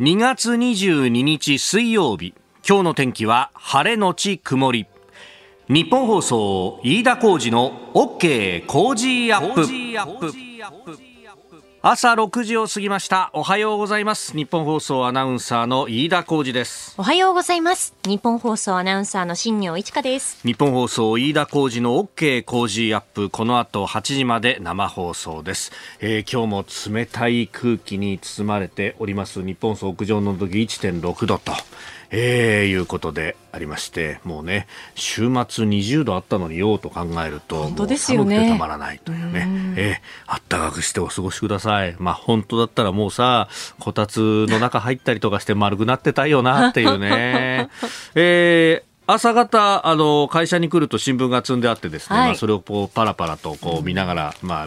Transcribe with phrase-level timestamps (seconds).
[0.00, 2.32] 2月22日水曜日。
[2.64, 4.86] 今日の天気は晴れのち曇り。
[5.68, 9.66] 日本放送飯田浩二の OK 工事アップ。
[11.80, 13.30] 朝6時を過ぎました。
[13.32, 14.36] おはようございます。
[14.36, 16.96] 日本放送アナウンサーの飯田浩二です。
[16.98, 17.94] おはようございます。
[18.04, 20.40] 日本放送アナウンサーの新業一華です。
[20.44, 23.30] 日本放送飯田浩二の OK 工事アップ。
[23.30, 25.70] この後8時まで生放送です、
[26.00, 29.44] えー、今日も冷たい空気に包まれております。
[29.44, 31.52] 日本放送屋上の時1.6度と
[32.10, 38.36] えー、いうことでありましてもうね週末20度あったのにようと考えると本当ですよね。
[38.36, 39.74] 寒くてたまらないというね。
[39.76, 41.96] う、えー、あったかくしてお過ごしください。
[41.98, 43.48] まあ本当だったらもうさ
[43.78, 47.68] こたつの中入ったりとかして丸くなってたいよなっていうね。
[48.14, 54.66] えー朝方、あの、会社に来ると新聞が積んであってですね、はい、まあ、それをこう、パラパラとこう見ながら、まあ、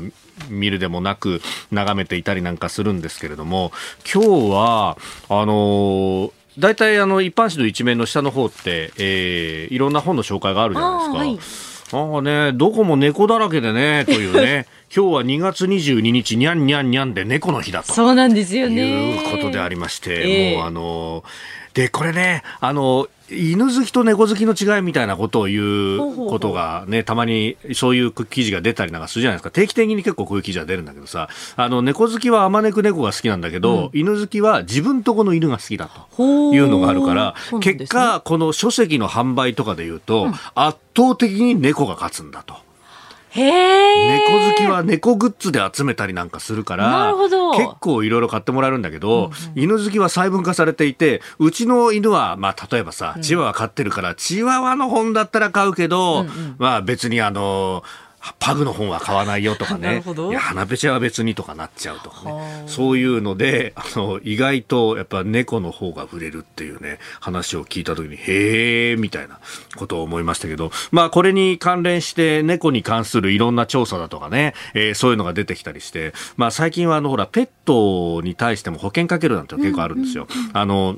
[0.50, 3.72] 見るでもなく眺めていたりなんかするんですけれども、
[4.12, 4.98] 今日は、
[5.30, 11.98] あの大体あの一般紙の一面の下の方って、えー、いろんな本の紹介があるじゃないですか。
[11.98, 14.68] あ、はい、あね、どこも猫だらけでね、というね。
[14.94, 17.94] 今日は2月22日、にゃんにゃんにゃんで猫の日だと。
[17.94, 19.16] そうなんですよね。
[19.16, 21.24] いうことでありまして、えー、もうあの、
[21.74, 29.52] で、これね、あの、犬好きと猫好きの違いみたいなことを言うことがね、たまにそういう記事が出たりなんかするじゃないですか。
[29.52, 42.56] 定期的に結構こういう記事は出るんだけどさ、あの、猫好きはあまねく猫が好きなんだけど、うん、犬好きは自分とこの犬が好きだというのがあるから、ね、結果、この書籍の販売とかで言うと、うん、圧倒的に猫が勝つんだと。
[43.34, 47.14] 猫好きは猫グッズで集めたりなんかするから
[47.56, 57.84] 結構いろいろ買ってもらえるんだけど、うんうん、犬好きは細分化されていてうちの犬は、まあ、例えばさ、チワワ飼ってるからチワワの本だったら買うけど、うんうん、まあ別にあの
[58.40, 69.40] パグの本は買わないよとかね、いや、花ペチは別にとかなっちゃうとかね、そういうので、あの、意外とやっぱ猫の方が触れるっていうね、話を聞いた時に、へえ、みたいな
[69.76, 80.28] ことを思いましたけど、まあこれに関連して猫に関するいろんな調査だとかね、えー、そういうのが出てきたりして、まあ最近はあの、ほら、ペットに対しても保険かけるなんて結構あるんですよ。
[80.30, 80.98] うんうんうん、あの、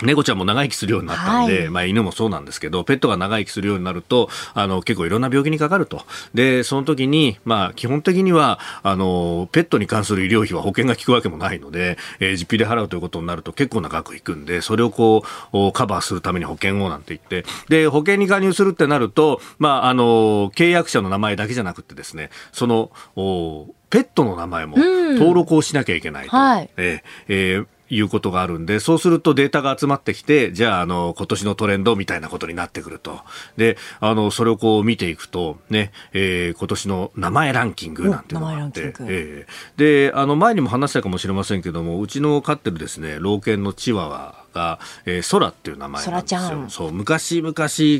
[0.00, 6.02] 猫ちゃんも長生きするようになったんで、はい、まあ犬もそうなんですけど、ペットが長生きするようになると、あの、結構いろんな病気にかかると。
[6.34, 26.34] で、その時に、まあ基本的には、あの、ペットに関する医療費は保険が効くわけもないので、えー、実費で払うということになると結構な額いくんで、それをこう、カバーするために保険をなんて言って、で、保険に加入するってなると、まあ、あの、契約者の名前だけじゃなくてですね、その、おペットの名前も登録をしなきゃいけないと。
[26.34, 33.20] うん、はい、えーえーいうことがあるんで、そうするとデータが集まってきて、じゃあ、あの、今年のトレンドみたいなことになってくると。
[33.58, 46.64] で、あの、それをこう見ていくと、ね、えー、今年の名前ランキングなんていうのがあって、えー、で、あの、前にも話したかもしれませんけども、うちの飼ってるですね、老犬のチワワが、えー、空っていう名前なんですよ。
[46.68, 47.52] そう昔々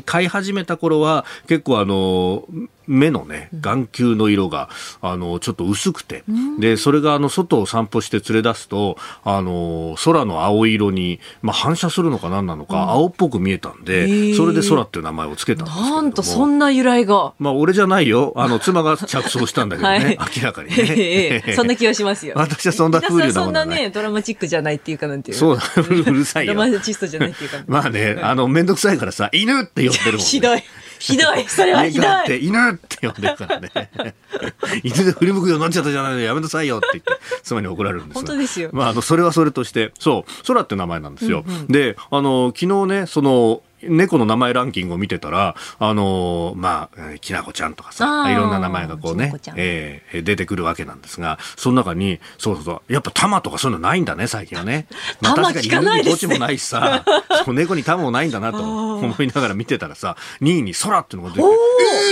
[0.05, 2.45] 飼い始めた頃は結構あの
[2.87, 4.69] 目のね眼球の色が、
[5.01, 17.33] あのちょっと薄くて、うん、でそれがあの外を散歩して連れ出すとあの空の青色に、まあ、反射するのか何なのか、うん、青っぽく見えたんで、それで空っていう名前をつけたんですけなんとそんな由来が。
[17.39, 22.33] まあ俺じゃないよあの妻が着想したんだけどね、 はい、明らかにね、 そんな気がしますよ。
[22.37, 26.53] 私はそんな風流なもんそんなねドラマチックじゃないっていうかなんていうそううるさいよ。
[26.53, 27.57] ドラマチストじゃないっていうか。
[27.67, 30.63] まあねあの面倒くさいからさ犬って呼んでるもん、ね、ひどい
[31.03, 31.49] ひどい。
[31.49, 32.03] それはひど
[32.33, 32.45] い。
[32.47, 33.69] 犬って呼んでるからね。
[34.83, 37.11] 犬で振り向くようになっちゃったじゃないのやめなさいよって言って、
[37.43, 38.69] 妻に怒られるんです本当ですよ。
[38.71, 41.43] まあ、あの、それはそれとして、そう、空って名前なんですよ。
[41.45, 54.87] うんうん、で、あの、昨日ね、その、猫の名前ランキングを見てたら、あのー、まあ、きなこちゃんとかさ、いろんな名前がこうね、えー、出てくるわけなんですが、その中に、そうそうそう、やっぱ玉とかそういうのないんだね、最近はね。
[55.21, 57.03] まあ、確かに犬に墓地もないしさ、
[57.47, 61.47] 猫に玉もないんだなと思いながら見てたらさ、2位に空っていうのが出て、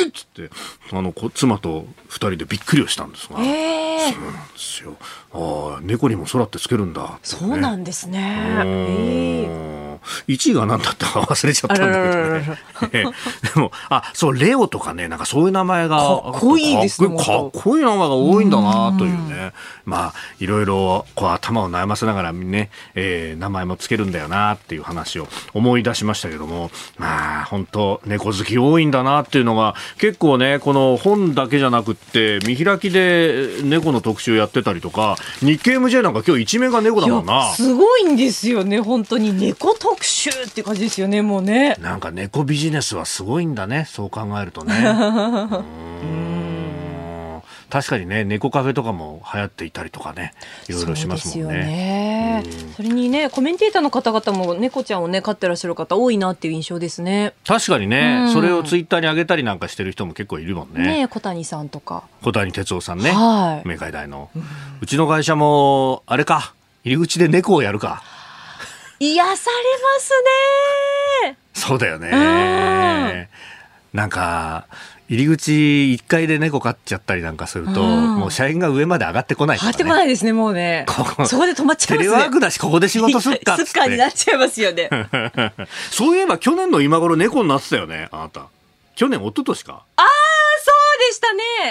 [0.01, 0.49] えーっつって、
[0.91, 4.97] あの、妻と2人でびっくりをしたんですが、えー、そうなんですよ。
[5.33, 8.61] ああ、猫にも空ってつけるんだ、ね、そうなんですね。
[8.65, 9.81] えー
[10.27, 13.15] 1位が何だったか忘れちゃったんだけどね。
[13.53, 15.97] でも、あ、そう、レオとかね、なんかそういう名前が。
[15.97, 17.09] かっこいいですね。
[17.23, 19.53] かっこいい名前が多いんだなというね。
[19.85, 37.53] まあ、いろいろ、こう、頭を悩ませながらね、えー、名前もつけるんだよなっていう話を思い出しましたけども、まあ、本当猫好き多いんだなっていうのが、結構ね、この本だけじゃなくって、見開きで猫の特集やってたりとか、日経 MJ なんか今日一面が猫だもんな。
[37.53, 39.33] すごいんですよね、本当に。
[39.33, 41.75] 猫特集って感じですよね、もうね。
[41.79, 44.73] なんか猫ビジネスはすごいんだね、そう考えるとね。
[44.75, 46.30] う ん
[47.71, 50.33] 確かにね猫カフェとかも流行っていたりとかね
[50.67, 52.43] いろいろしますもんね。
[52.75, 57.33] それにねコメンテーターの方々も猫ちゃんをね飼ってらっしゃる方多いなっていう印象ですね。
[57.47, 60.83] 確かにね、うん、それをツイッターに上げたりなんかしてる人も結構いるもんね。
[60.83, 62.03] ね小谷さんとか。
[62.21, 63.11] 小谷哲夫さんね。
[63.11, 63.67] はい。
[63.67, 64.43] 明海大の、うん。
[64.81, 66.53] うちの会社もあれか
[66.83, 68.03] 入り口で猫をやるか。
[68.99, 70.11] 癒されます
[71.29, 71.37] ね。
[71.53, 73.29] そうだよね。
[73.93, 74.67] なんか
[75.11, 80.85] 入り口1階で猫飼っちゃったりなんかすると、もう社員が上まで上がってこない、ね、上がってこないですね、もうね。
[81.25, 82.03] そこで止まっちゃいますね。
[82.03, 83.65] テレワークだし、ここで仕事すっかっっ。
[83.65, 84.89] すっかになっちゃいますよね。
[85.91, 88.45] そういえば去年の今頃猫になってたよね、あなた。
[88.95, 89.83] 去年、一昨年か。
[89.97, 90.20] ああ。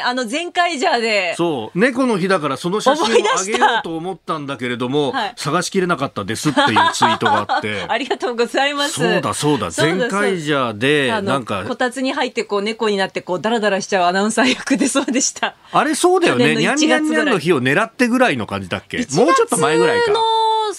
[0.04, 1.34] あの、前回じゃで。
[1.36, 1.78] そう。
[1.78, 7.84] 猫の日だからその写真をあげようと思ったんだけれども、はい、探しきれなかったですっていうツイートがあって。
[7.88, 8.92] ありがとうございます。
[8.92, 9.70] そうだそうだ。
[9.76, 11.64] 前回じゃで、なんか。
[11.66, 15.54] こたつに入ってこう猫になってこうダラダラしちゃうアナウンサー役でそうでした。
[15.72, 16.54] あれそうだよね。
[16.56, 18.98] にゃんにゃんにゃんの日を狙ってぐらいの感じだっけ？
[18.98, 20.12] もうちょっと前ぐらいか。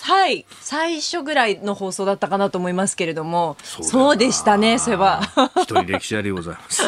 [0.01, 5.21] はい最初ぐらいの放送だったかなと思いますけれどもそうでしたねそれは
[5.57, 6.83] 一人歴史ありでございます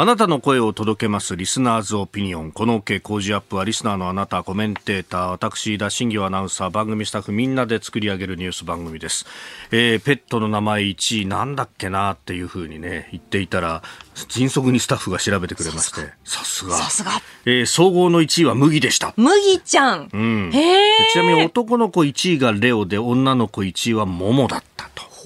[0.00, 2.52] あなたの声を届けますリスナーズオピニオン。
[2.52, 9.26] この OK 工事アップはリスナーのあなた、コメンテーター、私、田新業アナウンサー、番組スタッフみんなで作り上げるニュース番組です。
[9.70, 13.82] えー、ペットの名前1位なんだっけなっていうふうにね、言っていたら、
[14.28, 16.76] 迅速にスタッフが調べてくれまして、さすが。
[16.76, 17.10] さすが。
[17.44, 19.12] えー、総合の1位は麦でした。
[19.18, 20.08] 麦ちゃん。
[20.10, 20.50] うん。
[20.50, 24.69] へちなみに男の子1位がレオで、女の子1位は桃だったと。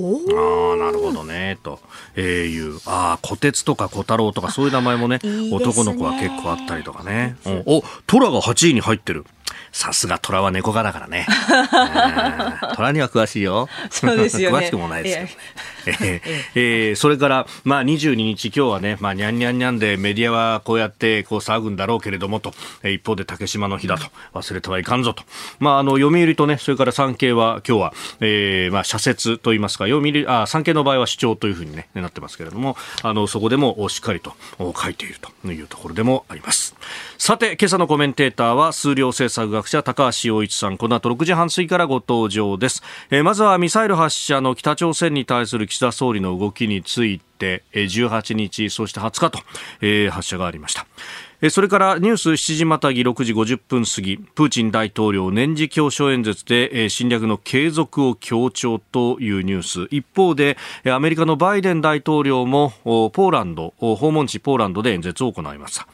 [0.00, 1.80] ああ、なるほどね、と、
[2.16, 2.80] えー、いう。
[2.86, 5.20] ああ、小鉄とか小太郎とかそういう名前もね、
[5.52, 7.36] 男の子は結構あったりとかね。
[7.44, 9.24] うん、お、トラが8位に入ってる。
[9.72, 11.26] さすが虎は猫科だからね。
[12.76, 13.68] 虎には詳しいよ。
[13.90, 15.36] そうですよ、ね、詳しくもないです
[15.84, 15.98] けど。
[16.04, 16.22] え
[16.54, 25.24] えー、それから、まあ、22日、今日はね、まあ、にゃんにゃんにゃんでメディアはこうやってこう騒ぐんだろうけれどもと、えー、一方で竹島の日だと、忘れてはいかんぞと。
[25.58, 36.74] まあ、あの、読売とね、それから産経は今日は、えー、まあ、社説といいますか、読売、あ、産経の場合は主張というふうにね、なってますけれども、あの、そこでもしっかりと書いているというところでもあります。
[37.18, 40.76] さて、今朝のコメンテーターは、数量政策学学者高橋洋一さん。
[40.76, 49.38] この後6時半過ぎからご登場です、えー、まずはミサイル発射の北朝鮮に対する岸田総理の動きについて18日そして20日と、
[49.80, 50.86] えー、発射がありました。
[51.50, 54.16] それからニュース7時またぎ6時50分過ぎ。
[54.16, 59.88] プーチン大統領年次教書演説で侵略の継続を強調というニュース。
[59.90, 60.56] 一方で
[60.86, 65.86] アメリカのバイデン大統領もポーランド訪問地ポーランドで演説を行いました。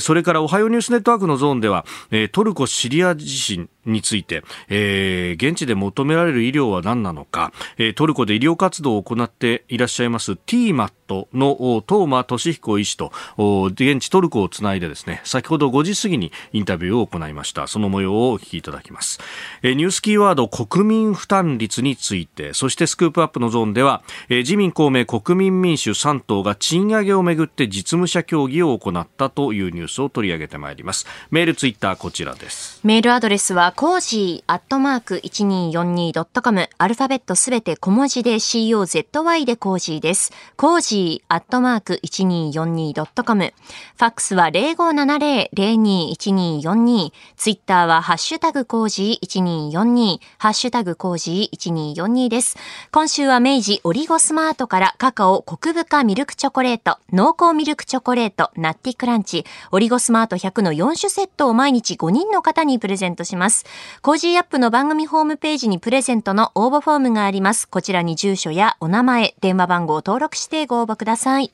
[0.00, 1.84] それからおはようニュースネットワークのゾーンでは
[2.32, 17.66] トルコ・シリア地震について、えー、現地で求められる医療は何なのか、えー、トルコで医療活動を行っていらっしゃいますティーマットの東間俊彦医師と現地トルコをつないでですね先ほど5時過ぎにインタビューを行いました。
[17.66, 19.18] その模様をお聞きいただきます、
[19.62, 22.54] えー、ニュースキーワード国民負担率について。
[22.54, 31.06] そしてスクープアップのゾーンでは、えー、自民公明国民民主3党が賃上げをめぐって実務者協議を行ったというニュースを取り上げてまいります。
[31.30, 32.80] メールツイッターこちらです。
[32.84, 40.32] メールアドレスはコージーアットマーク 1242.com アルファベットすべて小文字で COZY でコージーです。
[40.56, 52.56] コージーアットマーク 1242.com ファックスは0570-021242ツイッターはハッシュタグコージー1242ハッシュタグコージー1242です。
[52.90, 63.57] 今週は明治オリゴスマートからカカオコク深ミルクチョコレート濃厚ミルクチョコレートナッティクランチオリゴスマート100の4種セットを毎日5人の方にプレゼントします。
[64.02, 67.68] コージーアップの番組ホームページにプレゼントの応募フォームがあります。
[67.68, 71.52] こちらに住所やお名前、電話番号を登録してご応募ください。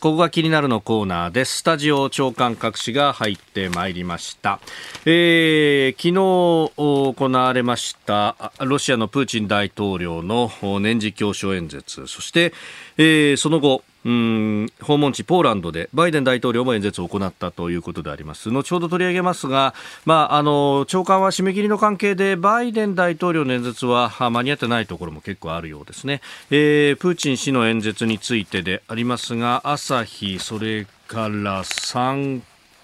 [0.00, 1.58] ここが気になるのコーナーです。
[1.58, 4.58] スタジオ長官各紙が入ってまいりました。
[5.04, 12.54] えー、昨日行われましたロシアのプーチン大統領の年次教書演説、そして、
[12.96, 18.50] えー、その後、うん訪問地ポーランドでバイデン大統領も演説を行ったということであります。
[18.50, 19.74] 後ほど取り上げますが、
[20.06, 32.42] まあ、あの長官は締め切りの関係でバイデン大統領の演説は間に合ってないところも結構あるようですね、えー、プーチン氏の演説についてでありますが朝日それから産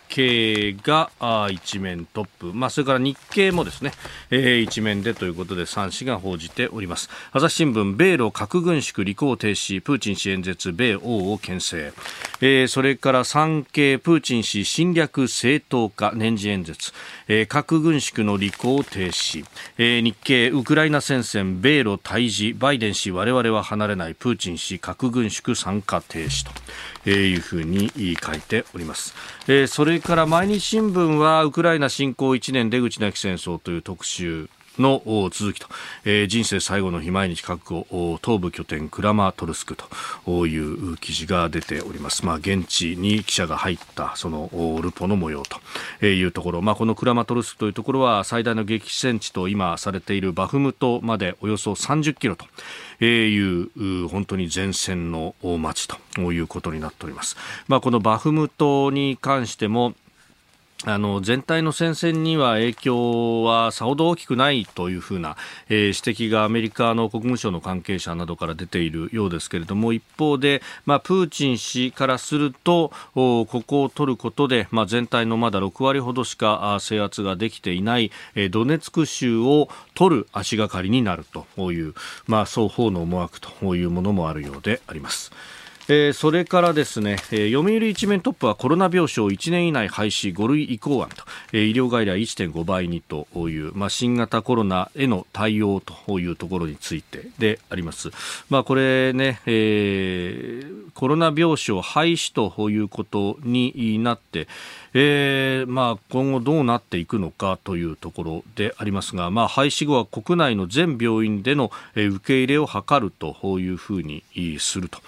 [0.08, 1.10] 経が
[1.50, 3.92] 一面トップ、まあ、それから日経もですね、
[4.30, 7.08] えー、一面でということで3紙が報じております。
[7.32, 9.82] 朝日新聞米ロ核軍縮履行停止。
[9.82, 11.92] プーチン氏演説米欧を牽制、
[12.40, 16.12] えー、それから産経プーチン氏侵略正当化。
[16.14, 16.92] 年次演説、
[17.28, 19.44] えー、核軍縮の履行停止、
[19.78, 24.14] えー、日経ウクライナ戦線米ロ対峙バイデン氏我々は離れない。
[24.14, 26.52] プーチン氏核軍縮参加停止と。
[27.10, 27.90] いうふうに
[28.22, 29.14] 書いております、
[29.48, 34.50] えー、それれから毎日新聞はウクライナ侵攻1年出口なき戦争という特集。
[34.78, 35.02] の
[35.32, 35.68] 続きと、
[36.04, 42.24] えー、人生最後の日毎日確保東部拠点クラマトルスクという記事が出ております。
[42.24, 44.50] まあ、現地に記者が入ったその
[44.82, 45.42] ルポの模様
[46.00, 52.46] というところ、まあ、このクラマトルスクというところは最大の激戦地と今されているバフムトまでおよそ30キロと
[53.04, 57.36] いう本当に前線の街ということになっております。
[57.68, 59.94] まあ、このバフムトに関しても
[60.84, 65.36] あの全体の戦線には影響はさほど大きくないというふうな、
[65.70, 81.24] えー、指摘がアメリカの国務省の関係者などから出ているようですけれども一方で、まあ、プーチン氏からするとここを取ることで、まあ、全体のまだ6割ほどしか制圧ができていない、えー、ドネツク州を取る足がかりになる
[81.56, 81.94] という、
[82.26, 85.32] まあ、双方の思惑というものもあるようであります。
[85.88, 98.10] えー、それからですね、えー、読売一面トップはコロナ病床1年以内廃止5類移行案と、えー、医療外来1.5倍にという、まあ、新型コロナへの対応というところについてであります。
[98.50, 104.48] まあ、これね、えー、コロナ病床廃止ということになって、
[104.92, 114.24] えーまあ、今後どうなっていくのかというところでありますが、まあ、廃止後は国内の全病院での受け入れを図るというふうに
[114.58, 114.98] すると。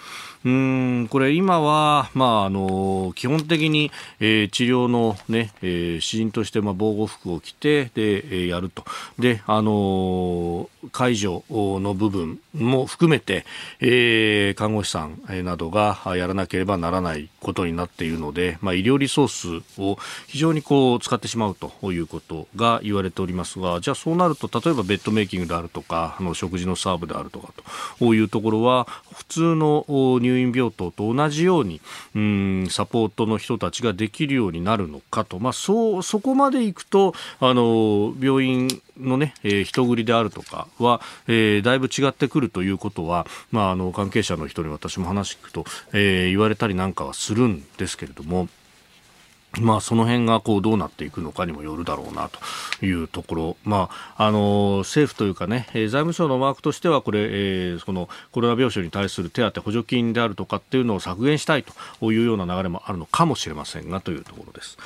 [0.45, 3.91] うんこれ今は、まあ、あの基本的に、
[4.21, 8.85] えー、治療のね、えー、指針としてまあ防護服を着てで、えー、やると。
[9.19, 13.45] で、あの解除の部分も含めて、
[13.81, 27.53] えー、看護師さんなどがやらなければならないことになっているので、まあ、医療リソースを非常にこう使ってしまうということが言われておりますがじゃあそうなると例えばベッドメイキングであるとかあの食事のサーブであるとか
[27.99, 29.85] というところは普通の
[30.21, 31.81] 入院病棟と同じように
[32.15, 38.69] うんサポートの人たちができるようになるのかと、まあ、そうそこまでいくとあの病院
[38.99, 48.49] のね、えー、人繰りであるとかは、えー、だいぶ違ってくるということは、まあ、あの関係者の人に私も話聞くと、えー、言われたりなんかはするんですけれども。
[49.61, 64.79] まあ、その辺がこうどうなっていくのかにもよるだろうなというところ、まあ、あの政府というかね、財務省のマークとしてはこれ、えー、そのコロナ病床に対する手当補助金であるとかっていうのを削減したいというような流れもあるのかもしれませんがというところです。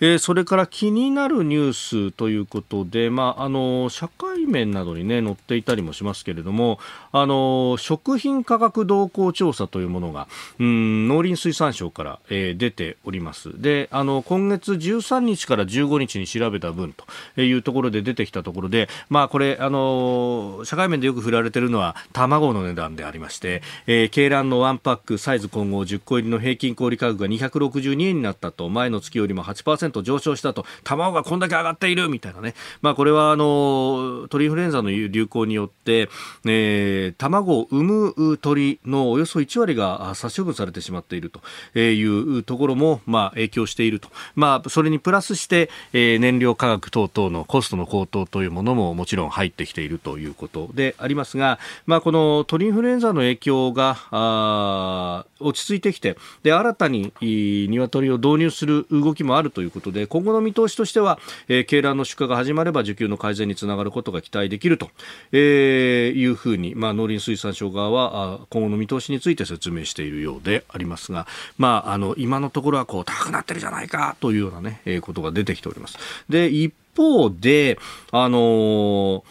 [0.00, 6.78] えー、それから気になるニュースということで、まあ、あの社会面などに、ね、載っていたりもしますけれども
[7.12, 10.26] あの食品価格動向調査というものが
[10.58, 13.60] うん農林水産省から、えー、出ております。
[13.60, 16.94] であの今月13日から15日に調べた分
[17.34, 32.54] というところで出てきたところで、まあ、これあの社会面でよく振られているのは卵の値段でありまして、えー、鶏卵のワンパックサイズ混合10個入りの平均小売価格が262円になったと前の月よりも8% 1%上昇したと、卵がこんだけ上がっているみたいなね。
[32.82, 36.08] まあこれはあの、鳥インフルエンザの流行によって、
[36.46, 41.30] えー、卵を産む鳥のおよそ1割が殺処分されてしまっている
[41.74, 44.08] というところも、まあ影響していると。
[44.34, 61.18] まあそれにプラスして、えー、燃料価格等々のコストの高騰というものももちろん入ってきているということでありますが、まあこの鳥インフルエンザの影響が、あ落ち着いてきて、で、新たに鶏を導入する動きもあるということことで、今後の見通しとしては、
[61.48, 64.90] えー、鶏卵の出荷が始まれば需給の改善につながることが期待できると、
[65.32, 71.26] えー、いうふうに、まあ、農林水産省側は今後の見通しについて説明しているようでありますが、
[71.58, 75.98] まあ、あの、今のところはこう、高くなってるじゃないかというようなね、えー、ことが出てきております。
[76.28, 77.78] で、一方で、
[78.12, 79.22] あのー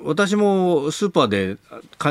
[0.00, 1.56] 私もスーパーで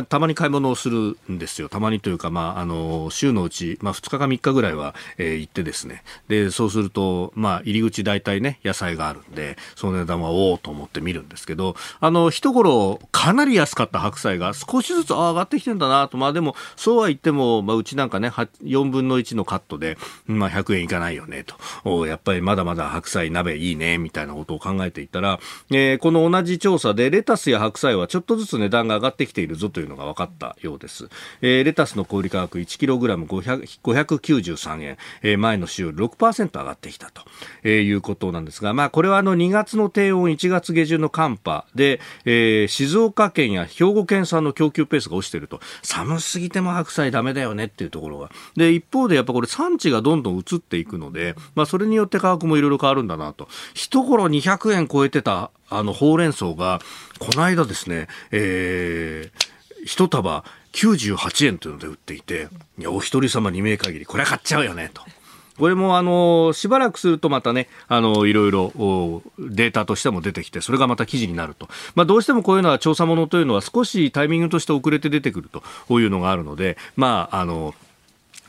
[0.08, 1.70] たまに買い物をするんですよ。
[1.70, 6.04] たまにというか、まあ、あの、週のうち、まあ、2日か3日ぐらいは、えー、行ってですね。
[6.28, 16.18] で、そうすると、まあ、入り口大体ね、野菜があるんで、その値段はおおと思って見るんですけど、あの、一頃、かなり安かった白菜が少しずつ上がってきてんだなと。
[16.18, 21.46] まあ、でも、そうは言っても、まあ、うちなんかね、4分の1のカットで、まあ、100円いかないよね、
[21.84, 22.06] と。
[22.06, 25.40] やっぱりまだまだ白菜鍋いいね、みたいなことを考えていたら、
[25.72, 31.10] えー、この同じ調査で、レタスや白白菜はちょっとずつ値段が上がってきているぞというのが分かったようです。
[31.42, 37.24] えー、レタスの小売価格 1kg593 円、えー、前の週より6%上がってきたと、
[37.64, 48.32] えー、いうことなんですが、まあ、これはあの2月の低温、1月下旬の寒波で、えー、静岡県や兵庫県産の供給ペースが落ちていると、寒すぎても白菜ダメだよねっていうところが。
[48.56, 53.48] で、一方でやっぱこれ産地がどんどん移っていくので、まあ、それによって価格もいろいろ変わるんだなと。
[53.74, 56.80] 一頃200円超えてたあの、ほうれん草が、
[57.20, 60.44] この間ですね、えー、一束
[60.74, 62.48] 98円というので売っていて、
[62.78, 65.02] いや、お一人様2名限り、これは買っちゃうよね、と。
[65.58, 68.72] これもあのしばらくするとまたねあのいろいろ
[69.40, 77.74] データとしても出てきてそれがまた記事になると、まあ、どうしてもこういうのは調査ものというのは少しタイミングとして遅れて出てくるというのがあるので、まあ、あの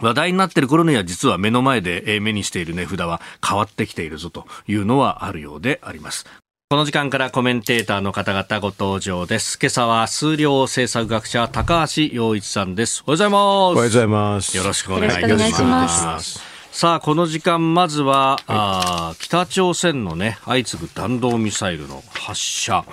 [0.01, 6.27] 話題になってる頃には実は目の前で目にしている値札は変わってきているぞというのはあるようであります。
[6.71, 9.59] この時間からコメンテーターの方々ご登場です。
[9.59, 13.03] 今朝は数量政策学者高橋洋一さんです。
[13.07, 13.41] おはようございます。
[13.41, 14.55] おはようございます。
[14.55, 16.58] よろしくお願いします。
[16.79, 22.85] さあ、この時間、まずは、はい、あ北朝鮮のね、相次ぐ弾道ミサイルの発射。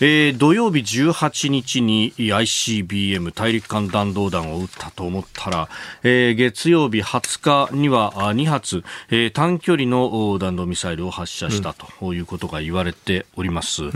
[0.00, 5.68] えー、土曜日18日に ICBM 大陸間弾道弾を撃ったと思ったら、
[6.04, 13.82] えー、月曜日20日には2発、えー、短距離の弾道ミサイルを発射したということが言われております。
[13.82, 13.92] うん、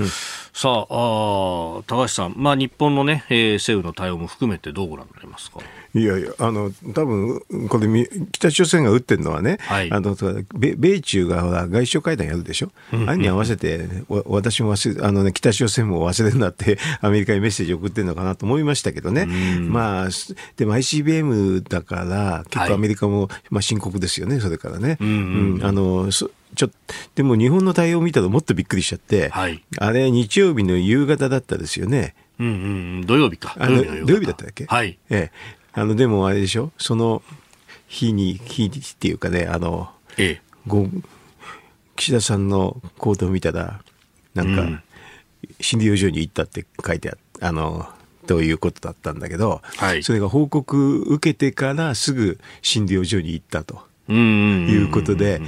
[0.52, 5.60] さああ、高橋さん、まあ、日本のね、えー、政府の対応も含めてどうご覧になりますか？
[5.96, 10.14] いやいや、あの、多分これ、北朝鮮が撃ってるのはね、はい、あの
[10.54, 13.88] 米中が外相会談やるでしょ、うん、あれに合わせて、
[14.26, 20.08] 私も忘れあの、ね、北朝鮮も忘れるなって、 アメリカにメッセージ送ってるのかなと思いましたけどね、うん、まあ、
[20.56, 24.98] でも ICBM だから、結構アメリカも、はい、まあ、深刻ですよね、それからね。
[25.00, 26.70] うん、あのちょ
[27.14, 32.14] でも日本の対応を見たらもっとびっくりしちゃって、はい、あれ、日曜日の夕方だったですよね。
[32.38, 32.50] うんう
[33.00, 33.56] ん、土曜日か。
[33.58, 33.72] 土
[34.12, 34.66] 曜日だったっけ？
[34.66, 34.98] はい。
[35.10, 35.56] ええ。
[35.78, 36.72] あの、でもあれでしょ？
[36.78, 37.22] その
[37.86, 40.88] 日に、日っていうかね、あの、ええ、ご
[41.96, 43.82] 岸田さんの行動を見たら、
[44.34, 44.82] なんか、うん、
[45.60, 47.86] 診療所に行ったって書いてああの、
[48.26, 53.82] ということだったんだけど、はい、それが報告受けてからすぐ診療所に行ったと。
[54.08, 55.40] いうことで、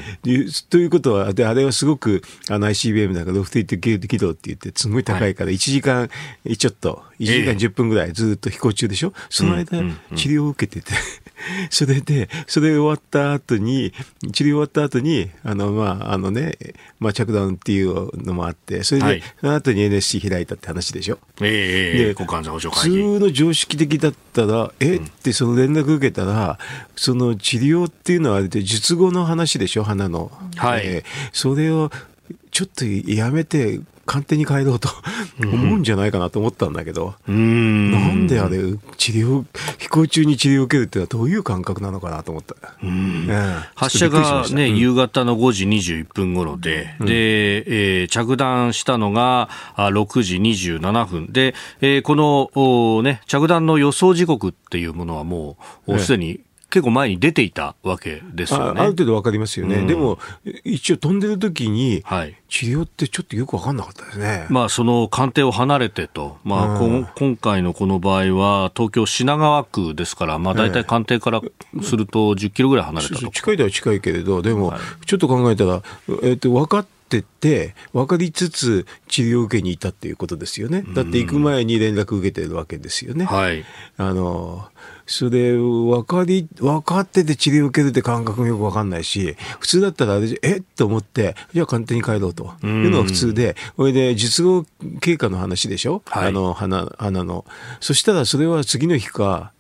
[0.71, 6.09] ということは、で、あれはすごく、あの ICBM だからロフティック軌道って言って、すごい高いから、1時間
[6.57, 9.79] ちょっと、1時間10分ぐらいずっと飛行中でしょ、その間、
[10.17, 10.93] 治療を受けてて、
[11.71, 13.93] それで、それ終わった後に、
[14.33, 16.57] 治療終わった後に、あの、まあ、あのね、
[16.99, 21.19] まあ、着弾っていうのもあって、それで、その後に NSC 開いたって話でしょ？
[21.41, 22.97] ええー、国家安全保障会議。
[22.97, 24.97] 普通の常識的だったら、え？
[24.97, 26.59] ってその連絡受けたら、
[26.97, 30.31] その治療っていうのは、術後の話でしょ、花の。
[30.57, 30.83] はい。
[30.85, 31.91] えー、それを、
[32.51, 34.89] ちょっとやめて、簡単に帰ろうと
[35.39, 38.57] 思うんじゃないかなと思ったんだけど、うん、なんであれ、
[38.97, 39.45] 治療、
[39.77, 42.57] 飛行中に治療を受けるってのはどういう感覚なのかなと思った。
[42.83, 43.29] うん、
[43.75, 51.27] 発射がね、うん、夕方の5時21分頃で、で、えー、着弾したのが6時27分。
[51.31, 58.81] で、えー、この、ね、着弾の予想時刻っていうものはもう、すでに結構前に出ていたわけですよね。
[58.81, 59.77] ある程度わかりますよね。
[59.77, 60.19] うん、でも、
[60.65, 62.05] 一応飛んでる時に、
[62.49, 64.47] 治療ってちょっとよくわかんなかったですね。
[64.51, 71.41] まあ、その官邸を離れてと、まあ、うん、今回のこの場合は、東京品川区ですから、まあ、大体官邸から
[71.83, 74.75] すると10キロぐらい離れたと、近いでは近いけれど、でも、
[75.07, 75.83] ちょっと考えたら、
[76.23, 80.85] えっ、と、分かって、ってって分かりつつ治療を受けに行ったっていうことですよね。
[80.95, 83.25] だって行く前に連絡受けてるわけですよね。
[83.25, 83.65] はい。
[83.97, 84.69] あの、
[85.07, 94.67] それ分かり、分かってて治療を受けるって感覚もよく分かんないし、普通だったらあれ、えっと思って、じゃあ簡単に帰ろうというのが普通で、それで術後
[95.01, 97.47] 経過の話でしょ、はい、あの、花、花の。
[97.81, 99.53] そしたらそれは次の日か、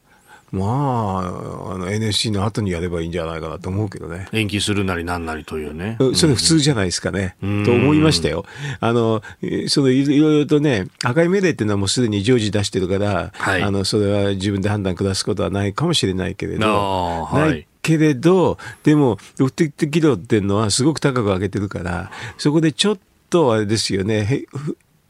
[0.50, 4.28] まあ、あの NSC の後にやればいいんじゃないかなと思うけどね。
[4.32, 5.98] 延期するなりなんなりというね。
[6.14, 7.36] それ普通じゃないですかね。
[7.42, 8.44] うん、と思いましたよ。
[8.80, 9.22] あの、
[9.68, 22.98] そのいろいろとね、赤い命令っていうのはもうすでに常時出してるから、はい、あの、それは自分で判断下すことはないかもしれないけれど、はい、ないけれど、でも、ロフティック軌道っていうのはすごく高く上げてるから、そこでちょっ
[23.30, 24.44] とあれですよね、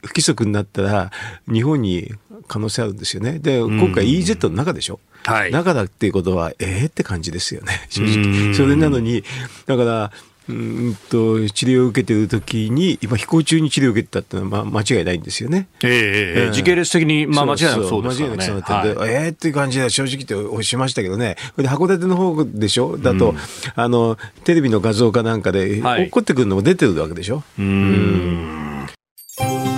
[0.02, 1.10] 不規則になったら、
[1.52, 2.12] 日本に
[2.46, 3.38] 可能性あるんですよね。
[3.38, 5.00] で、今回 EZ の中でしょ、
[5.32, 8.54] はい、中だっていうことは、ええー、って感じですよね、正直。
[8.54, 9.24] それなのに、
[9.66, 10.12] だから、
[10.48, 15.68] うんと治療を受けているときに、今、飛行中に治療を受けてたっていうのは、まあ、間違いないんですよね。
[15.84, 18.28] ええー、時系列的に、まあ、間違いなくそうですね。
[18.28, 23.36] 間違いなくそうなってて、はい、ええー、っていう感じで、正直っておしましたけどね、で函館の方でしょ、だと、うん、
[23.74, 27.42] あの、テレビの画像かなんかで、はい、起こってくるのも出てるわけでしょ？
[27.58, 27.66] うん。
[27.66, 27.68] う
[29.74, 29.77] ん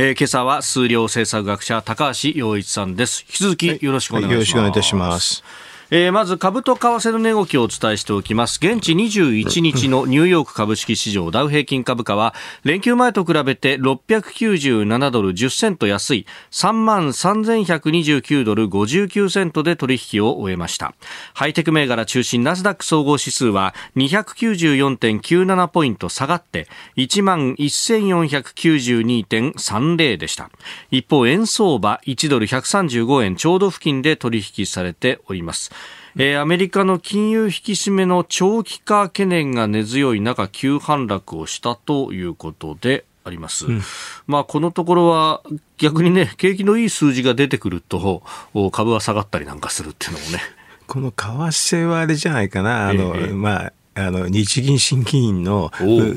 [0.00, 3.24] えー、今朝は数量政策学者高橋洋一さんです。
[3.26, 5.42] 引き続きよろしくお願いします、はい、よろしくお願いいたします
[5.90, 8.58] えー、まず株と為替の値動きをお伝えしておきます。
[8.60, 20.92] 現地21日のニューヨーク株式市場ダウ平均株価は連休前と比べて697ドル10セント安い3万3129ドル59セントで取引を終えました。
[21.32, 30.50] ハイテク銘柄中心ナスダック総合指数は294.97ポイント下がって1万1492.30でした。
[30.90, 35.77] 一方円相場1ドル135円ちょうど付近で取引されております。
[36.20, 43.66] えー、アメリカの金融引き締めの長期化懸念が根強い中、急反落をしたということであります。
[43.66, 43.82] うん、
[44.26, 45.42] まあ、このところは
[45.76, 48.24] 逆にね、景気のいい数字が出てくると、
[48.72, 50.40] 株は下がったりなんかするっていうのもね。
[50.88, 53.72] この為替はあれじゃないかな、あの、えー、まあ、
[54.06, 55.70] あの、日銀審議員の、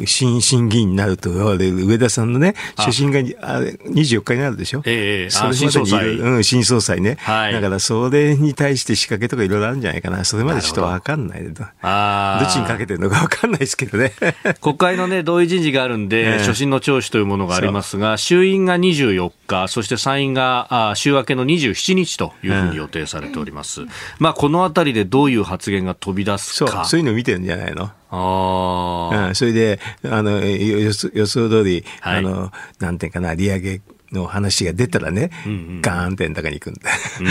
[0.06, 4.82] 新審議員になると言われる上田さんのね、初心があ24日になるでしょ？
[4.86, 6.10] ええー、それ新総裁。
[6.10, 7.17] うん、新総裁ね。
[7.20, 7.54] はい。
[7.54, 10.24] だから、それに対して仕掛けとかいろいろあるんじゃないかな。
[10.24, 11.41] それまでちょっとわかんない
[11.82, 14.13] あどっちにかけてるのかわかんないですけどね。
[14.62, 23.82] 国会のね、同意人事があるんで、 初心の聴取というものがありますが、衆院が24日、そして参院があ週明けの27日というふうに予定されております。
[23.82, 23.89] うん、
[24.20, 26.72] まあ、このあたりでどういう発言が飛び出すか。
[26.72, 29.36] そう、そういうの見てるんじゃないのああ。
[29.36, 33.82] それで、あの、予想通り、はい、あの、なんていうかな、利上げ
[34.12, 36.90] の話が出たらね、うんうん、ガーンって円高に行くんだ。
[37.20, 37.24] う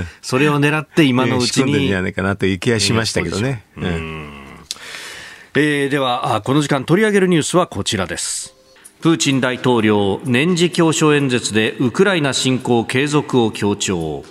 [0.00, 1.48] んそれを狙って今のうちに。
[1.48, 3.64] 仕込んでるんじゃないかなという気がしましたけどね。
[3.76, 4.30] うん、
[5.54, 8.54] えー、では、この時間取り上げるニュースはこちらです。
[9.00, 14.24] プーチン大統領、年次教書演説でウクライナ侵攻継続を強調。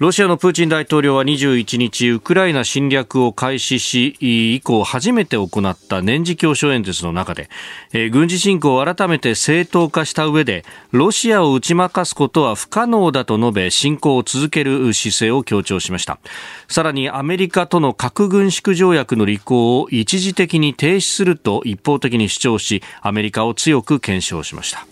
[0.00, 7.50] ロシアのプーチン大統領は21日、ウクライナ侵略を開始し、以降初めて行った年次教書演説の中で、
[7.92, 16.18] えー、軍事侵攻を改めて正当化した上で、ロシアを打ち負かすことは不可能だと述べ、侵攻を続ける姿勢を強調しました。
[16.66, 24.86] さらにアメリカとの核軍縮条約の履行を一時的に停止すると一方的に主張し、アメリカを強く検証しました。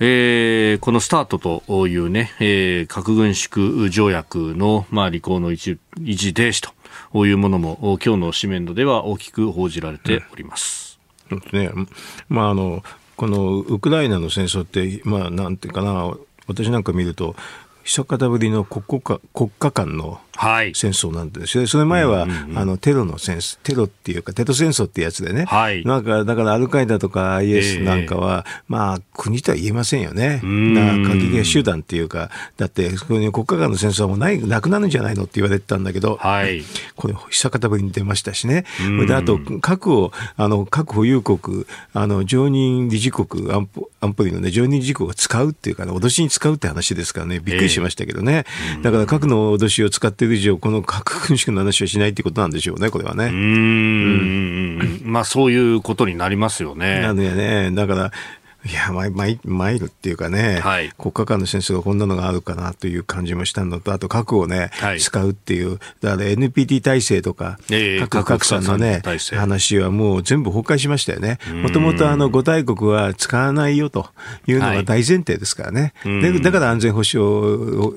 [0.00, 6.62] えー、このスタートというね、えー、核軍縮条約の、まあ、履行の一時停止
[7.12, 11.00] というものも、今日の紙面では大きく報じられております。
[11.30, 11.70] うん、ね、
[12.28, 12.84] まあ、あの、
[13.16, 16.14] このウクライナの戦争って、まあ、なんていうかな、
[16.46, 17.34] 私なんか見ると、
[17.82, 20.20] 久方ぶりの国家国家間の
[20.74, 30.46] 戦争なんですよ、はい、それ前は、うんうん、あのテロの戦争、テロっていうか、テロ戦争ってやつでね、はい、なんかだからアルカイダとか IS なんかは、えー、まあ、国とは言えませんよね、過
[31.14, 36.62] 激派集団っていうか、だって、国家間の戦争はもうないなくなるんじゃないのって言われてたんだけど、はい、
[36.94, 38.64] これ、久方ぶりに出ましたしね、
[39.06, 48.44] であと、核を、あの核保有国、あの常任理事国安保、安保理の、ね、常任理事国が使うっていうか、ね、脅しに使うって話ですからね、びっくりしましたけどね、
[48.76, 53.26] えー、だから核の脅しを使っている以上、この核軍縮の話はしないってことなんでしょうね、これはね。
[53.26, 53.36] うんう
[54.84, 57.00] んまあそういうことになりますよね。
[57.00, 58.12] なんでね、だから、
[58.64, 69.02] いや、マイマイマイルっていうかね、はい、国家間の戦争がこんなのがあるかなという感じもしたのと、あと核をね、はい、使うっていう、だから NPT 体制とか、えー、核拡散のね、
[69.36, 71.38] 話はもう全部崩壊しましたよね。
[71.62, 74.08] もともとあの5大国は使わないよと
[74.48, 75.92] いうのが大前提ですからね。
[76.02, 77.96] はい、でだから安全保障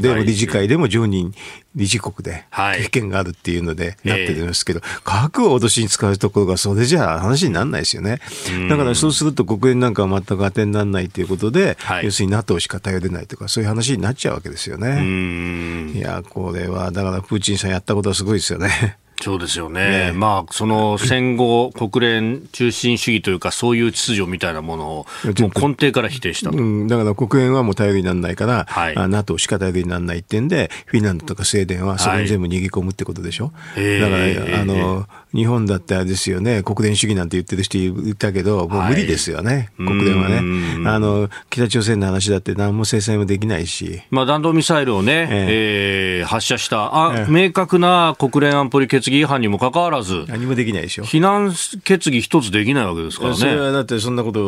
[0.00, 1.34] でも理事会でも常任
[1.76, 8.20] 理事国で経験があるっていうのでなってるんですけど、核を脅しに使うところがそれじゃ話にならないですよね。
[8.68, 15.92] だからそうすると国連なんかは全く当てにならないということで、はい、要するに NATO しか頼れないとか、そういう話になっちゃうわけですよね。
[15.92, 18.96] いや、これは、だからプーチンさんやったことはすごいですよね。
[19.20, 20.12] そうですよね、ね。
[20.14, 25.06] まあ、その戦後、国連中心主義というか、そういう秩序みたいなものを、
[25.40, 33.52] もう根底から否定した、うん、だから国連はもう頼りにならないから、はい、NATO しか頼りにならないってんで、フィンランドとかスウェーデンはそれに全部逃げ込むってことでしょ？
[33.74, 34.16] はい、だか
[34.52, 40.88] ら、あの、日本だってあれですよね、国連主義なんて言ってる人いたけど、もう無理ですよね、はい、国連はね。
[40.88, 44.00] あの、北朝鮮の話だって何も制裁もできないし。
[44.10, 51.04] まあ、弾道ミサイルをね、えー、えー、発射した、あ、えー、明確な国連安保理決決議違反にもかかわらず、何もできないでしょ。
[51.04, 51.52] 非難
[51.84, 53.36] 決議一つできないわけですからね。
[53.36, 54.40] それはだってそんなこと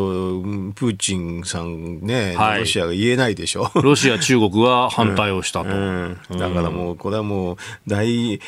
[0.73, 3.71] プーチンさんね、はい、ロシアが言えないでしょ。
[3.75, 5.69] ロシア、中国は反対をしたと。
[5.69, 8.39] うんうん、だからもう、これはもう大、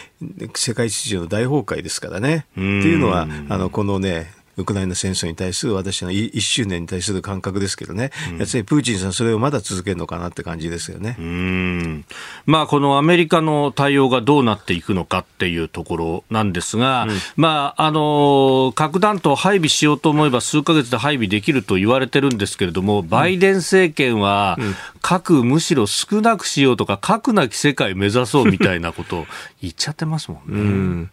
[0.56, 2.46] 世界秩序の大崩壊ですからね。
[2.52, 11.16] っていうのは、あの、このね、ウクライナ戦争に対する私の1周年に対する感覚ですけどね、うん、やつりプーチンさん、それをまだ続けるのかなって感じですよね。
[11.20, 12.06] うん。
[12.46, 24.58] まあ、このアメリカの対応がどうなっていくのかっていうところなんですが、うん、まあ、あの核弾頭を配備しようと思えば、数か月で配備できると言われてるんですけれども、バイデン政権は、
[25.02, 29.28] 核むしろ少なくしようとか、核なき世界目指そうみたいなことを
[29.62, 31.10] 言っちゃってますもんね。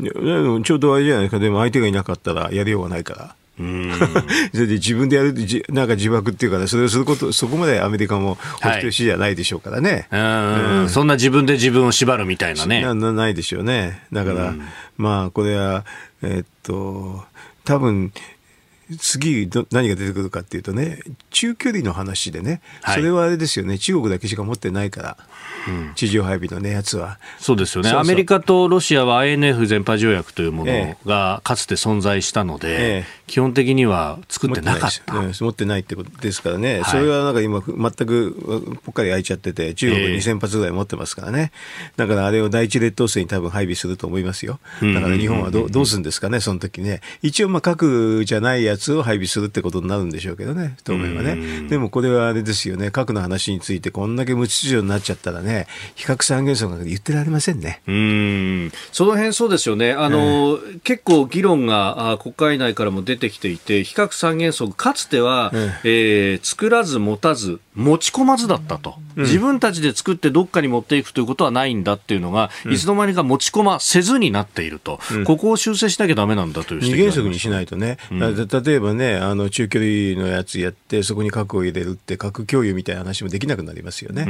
[0.00, 0.62] うん。
[0.62, 3.34] ちょうどあれじゃないですか、でも相手がいなかったらやりようがないから。
[3.58, 3.92] うん
[4.52, 12.82] それで自分でやるじ、なんか自爆っていうか、ね、それをすること、そこまでアメリカもお人よしじゃないでしょうからね、はいうん、そんな自分で自分を縛るみたいなね。
[12.82, 14.02] なないでしょうね。
[14.12, 14.54] だから、
[14.96, 15.84] まあ、これは、
[16.22, 17.24] えー、っと、
[17.64, 18.12] 多分
[18.98, 25.16] 次ど、何が出てくるかっていうとね、中距離の話でね、それはあれですよね、中国だけしか持ってないから、
[25.68, 27.18] うん、地上配備のね、やつは。
[27.38, 27.90] そうですよね。
[27.90, 35.14] アメリカとロシアは INF 全廃条約というものがかつて存在したので、ええ、基本的には作ってなかった。
[35.14, 41.52] 持ってないってことですからね、はい、それはなんか今、全くぽっかり開いちゃってて、中国2000発ぐらい持ってますからね、
[41.96, 44.60] だからあれを第一列島線に多分配備すると思いますよ。
[44.80, 47.00] だから日本はどどうするんですかね、その時ね。
[47.22, 51.68] 一応、まあ、核じゃないやつを配備するってことになるんでしょうけどね、当面はね。
[51.68, 57.80] でもこれはあれですよね、核の話についてこんだけ無秩序になっちゃったらね、非核三原則なんか言ってられませんね。
[57.86, 59.92] うんその辺そうですよね。
[59.92, 84.24] あの、えー、結構議論があ国会内からも出てきていて、非核三原則、かつては、えー、えー、作らず持たず、持ち込まずだったと、うん、自分たちで作ってどっかに持っていくということはないんだっていうのが、うん、いつの間にか持ち込ませずになっていると、うん、ここを修正しなきゃだめなんだという二原則にしないとね、例えばね、あの中距離のやつやって、そこに核を入れるって、核共有みたいな話もできなくなりますよね。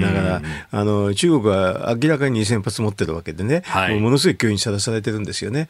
[0.00, 5.68] だからあの、中国は明らかに2000発持ってるわけでね、はい、ものすごい脅威にさらされてるんですよね。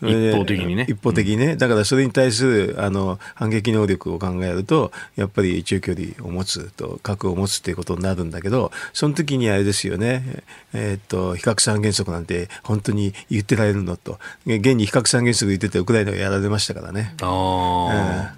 [0.00, 0.86] 一方的にね。
[0.88, 17.14] 一方的にね、だからそれに対するあの反撃能力を考えると、やっぱり中距離を持つと、核を持つということになるんだけど、その時にあれですよね、えー、っと、非核三原則なんて本当に言ってられるのと、現に非核三原則言ってて、ウクライナがやられましたからね。
[17.22, 18.32] あ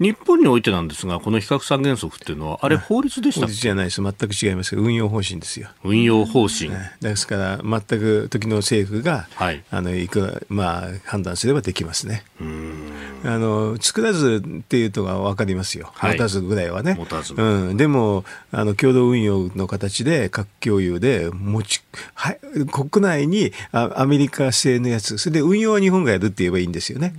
[0.00, 4.76] えー、日本においてなんですが、この非核三原則っていうのは、あれ、法律でした法律じゃないです、全く違います。
[4.76, 5.68] 運用方針ですよ。
[5.84, 6.70] 運用方針。
[7.00, 12.24] ですから、全く時の政府が、はい、あのいくら、まあ、判断すればできますね。
[13.24, 16.94] あの作らずっていうとが分かりますよ、はい、持たずぐらいはね。
[17.34, 21.82] 持たずうん、でもあの、共同運用の形で、核共有で持ち、
[22.14, 22.38] はい、
[22.70, 27.14] 国内にあアメリカ製のやつ、それで運用は日本がやるって言えばいいんですよね。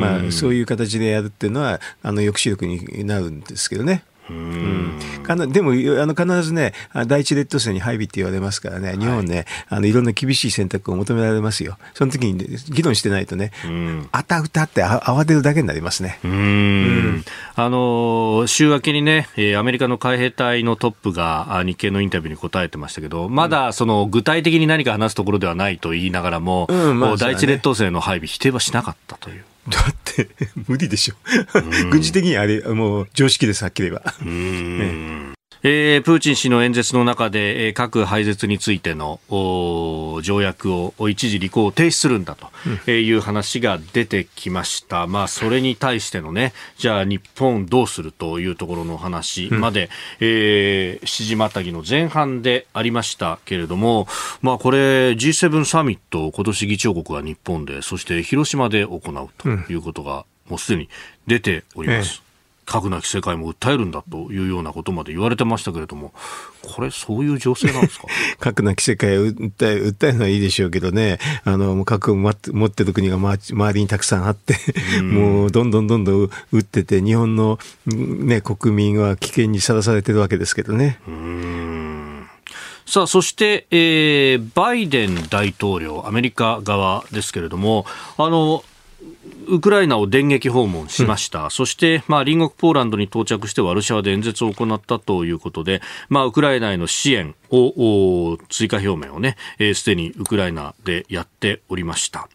[0.00, 4.04] まあ、そういう形でやるっていうのは、あの抑止力になるんですけどね。
[4.28, 4.98] うん、
[5.52, 5.74] でもあ
[6.06, 6.72] の必ずね、
[7.06, 13.52] 第一列島線に配備って言われますからね、日本ね、はい、あのいろんな厳しい選択を求められますよ、その時に、ね、議論してないとね、
[14.12, 16.18] あたふたって慌てるだけになりますね。
[16.24, 29.44] うん、あの週明けにね、アメリカの海兵隊のトップが日経のインタビューに答えてましたけど、まだその具体的に何か話すところではないと言いながらも、うんまあ、第一列島線の配備、否定はしなかったという。
[29.68, 30.28] だって
[30.68, 31.14] 無理でしょ。
[31.90, 34.14] 軍事的にあれもう常識ですはっきり言えば。
[34.24, 35.35] ね
[35.68, 39.18] えー、プーチン氏の演説の中で、えー、核廃絶についての
[40.22, 49.88] 条約を一時履行を停止するんだという話が出てきました、うん、まあ、それに対してのねじゃあ日本どうするというところの話まで、うん、
[50.20, 54.06] えー、7時またぎの前半でありましたけれども、
[54.42, 54.78] まあ、これ
[55.14, 60.88] G7 サミット今年議長国が日本でそして広島で行うということが、もうすでに
[61.26, 62.20] 出ております。
[62.20, 62.25] ええ
[62.66, 66.12] 核なき世界も訴えるんだというようなことまで言われてましたけれども、
[66.62, 68.06] これ、そういう情勢なんですか？
[68.40, 69.32] 核なき世界を訴
[69.68, 72.34] え訴えるのはいいでしょうけどね、あの核を持っ
[72.70, 74.56] てる国が周りにたくさんあって
[75.02, 80.98] もうどんどんどんどん撃ってて、日本の、ね、国民は危険にさらされてるわけですけどね。
[82.88, 87.84] さあ、そして、えー、バイデン大統領、アメリカ側ですけれども、
[88.16, 88.62] あの、
[89.48, 102.28] ウクライナを電撃訪問しました、うん、そして、まあ、隣国ポーランドに到着してワルシャワで演説を行ったということで、まあ、ウクライナへの支援を追加表明をね、す、えー、で、にウクライナでやっておりました。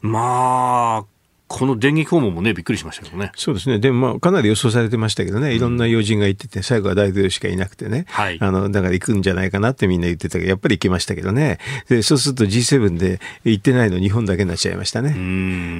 [0.00, 1.13] まあ
[1.54, 3.30] この電撃訪問もね、びっくりしましたけどね。
[3.36, 3.78] そうですね。
[3.78, 11.58] でも、まあ、かなり予想されてましたけどね、いろんな要人が行ってて、最後は大統領しかいなくてね、はい、あの、だから行くんじゃないかなってみんな言ってたけど、やっぱり行きましたけどね。
[11.88, 15.10] で、そうすると G7 で行ってないの日本だけになっちゃいましたね。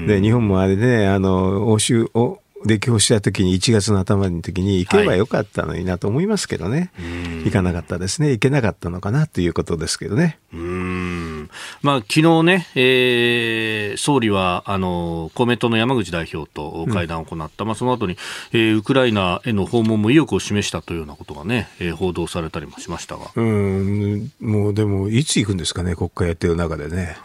[0.06, 7.03] で、日本もあれで、ね、あの、欧州、お歴訪した時に1月の頭の時に行けばよかったのになと思いますけどね、は
[7.42, 8.31] い、行かなかったですね。
[8.31, 10.38] 行けなかったのかなということですけどね。
[10.53, 11.50] うん。
[11.83, 18.16] まあ昨日ね、えー、総理はあの公明党の山口代表と会談を行った、うん、まあその後に、
[18.53, 23.31] えー、ウクライナへの訪問も意欲を示したというようなことがね、えー、報道されたりもしましたが。
[23.35, 24.33] うん。
[24.40, 27.16] もうでもいつ行くんですかね国会やってる中でね。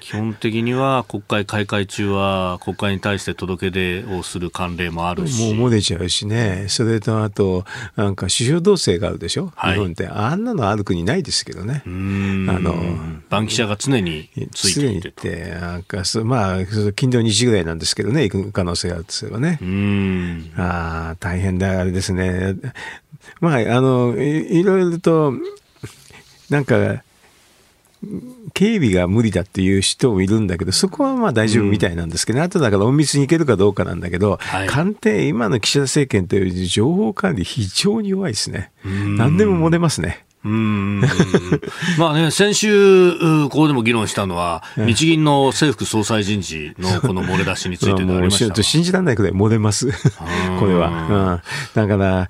[0.00, 5.54] 基本的には国会開会中は国会に対して届け出をする慣例もあるし。
[5.54, 6.66] もう漏れちゃうしね。
[6.68, 7.64] それとあと
[7.96, 11.82] なんか首相同棲があるでしょ、はい、日本ってあんなのある国ないですけどね。
[11.84, 12.74] あの
[13.28, 16.58] 番記者が常についていててなんかまあ
[16.94, 19.58] 金土日ぐらいなんですけどね行く可能性があるとすればね。
[20.56, 22.54] ああ大変だあれですね。
[23.40, 25.34] まああのいいろいろと
[26.50, 27.02] なんか
[28.54, 38.72] 警備が無理だっていう人もいるんだけど、そこはまあ大丈夫みたいなんですけど、ね、うん、あとだから隠密に行けるかどうかなんだけど、はい、官邸、今の岸田政権という情報管理非常に弱いですね。
[38.84, 40.24] 何でも漏れますね。
[40.44, 41.00] うん
[41.98, 43.12] まあね、先週、
[43.44, 49.92] ここでも議論したのは、日銀の政府総裁人事のこの漏れ出しについてでありました 信じられないくらい漏れます、
[50.58, 51.42] これは、
[51.74, 51.86] うん。
[51.86, 52.28] だから、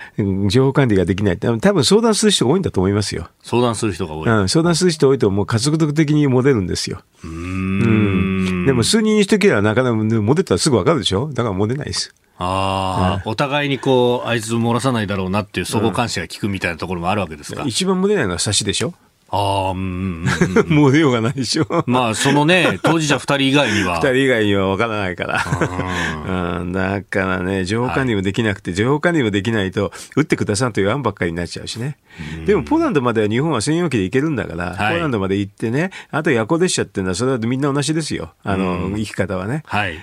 [0.48, 3.28] 情報管理ができない多分相談する人が多いんだと思いますよ。
[3.42, 4.28] 相談する人が多い。
[4.28, 7.00] うん、相談する人多いと、もう加速度的に漏れるんですよ。
[7.24, 8.66] うん。
[8.66, 11.30] でも数人にしときゃなかなか漏れたらすぐわかるでしょ？
[11.32, 12.14] だから漏れないです。
[12.38, 17.62] ああ、お互いにこう、あいつ漏らさないだろうなっていう相互監視が効くみたいなところもあるわけですか。
[17.62, 18.94] うん、一番漏れないのは差しでしょ
[19.34, 20.26] ああ、うん。
[20.68, 21.66] もう出ようがないでしょ。
[21.86, 23.96] まあ、そのね、当事者二人以外には。
[23.96, 26.60] 二人以外には分からないから。
[26.60, 31.96] うん、だからね、情報管理もできなくて、はい、情報管理もできないと、打ってくださいという案ばっかりになっちゃうしね。
[32.44, 38.34] でも、ポーランドまでは日本は専用機で行けるんだから、はい、ポーランドまで行ってね、あと夜行列車っていうのは、それはみんな同じですよ。
[38.44, 39.62] あの、行き方はね。
[39.64, 39.96] はい。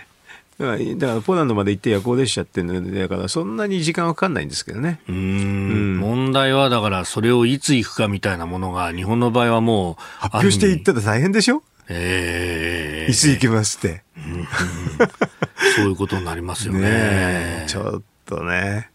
[0.60, 5.00] だからだからポーランドまで行って夜行列車っていうのだからそんなに時間はかかんないんですけどね。
[5.08, 5.16] うん。
[5.16, 5.98] うん。
[6.00, 11.64] 問題はだからそれをいつ行くかみたいなものが日本の場合はもう発表していったら大変でしょ？
[11.88, 14.48] ええー、いつ行きますって、うんうん、
[15.76, 16.82] そういうことになりますよね。
[16.82, 18.90] ねちょっとね、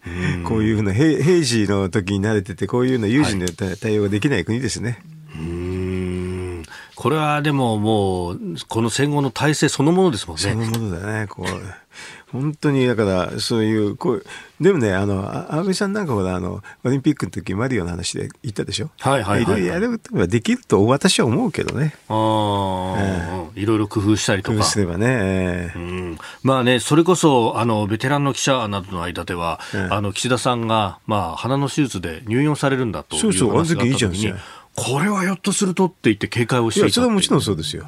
[0.45, 5.01] こういうふうな平平時の時に慣れててこういうの有事の対応ができない国ですね。
[6.95, 10.41] これはでももう、この戦後の体制そのものですもんね。
[10.41, 11.27] そのものだね。
[11.27, 11.45] こう
[12.31, 14.25] 本当にだからそういうこう
[14.59, 18.89] でもねあの安倍さんなんかほらあのオリンピックの時マリオの話で言ったでしょ？
[18.99, 21.93] はいはいはい、はい、いろいろできると私は思うけどね。
[22.09, 24.57] ああ、えー、いろいろ工夫したりとか。
[24.57, 25.81] 工夫すればね、えー、う
[26.13, 34.35] ん、まあねそれこそあのベテランの記者などの間では、えー、あの岸田さんがまあ鼻の手術で入院されるんだという話があった時にそうそうあの時いいじゃんですね
[34.75, 37.87] これはひょっとするとって言って警戒をしていたいやそれはもちろんそうですよ。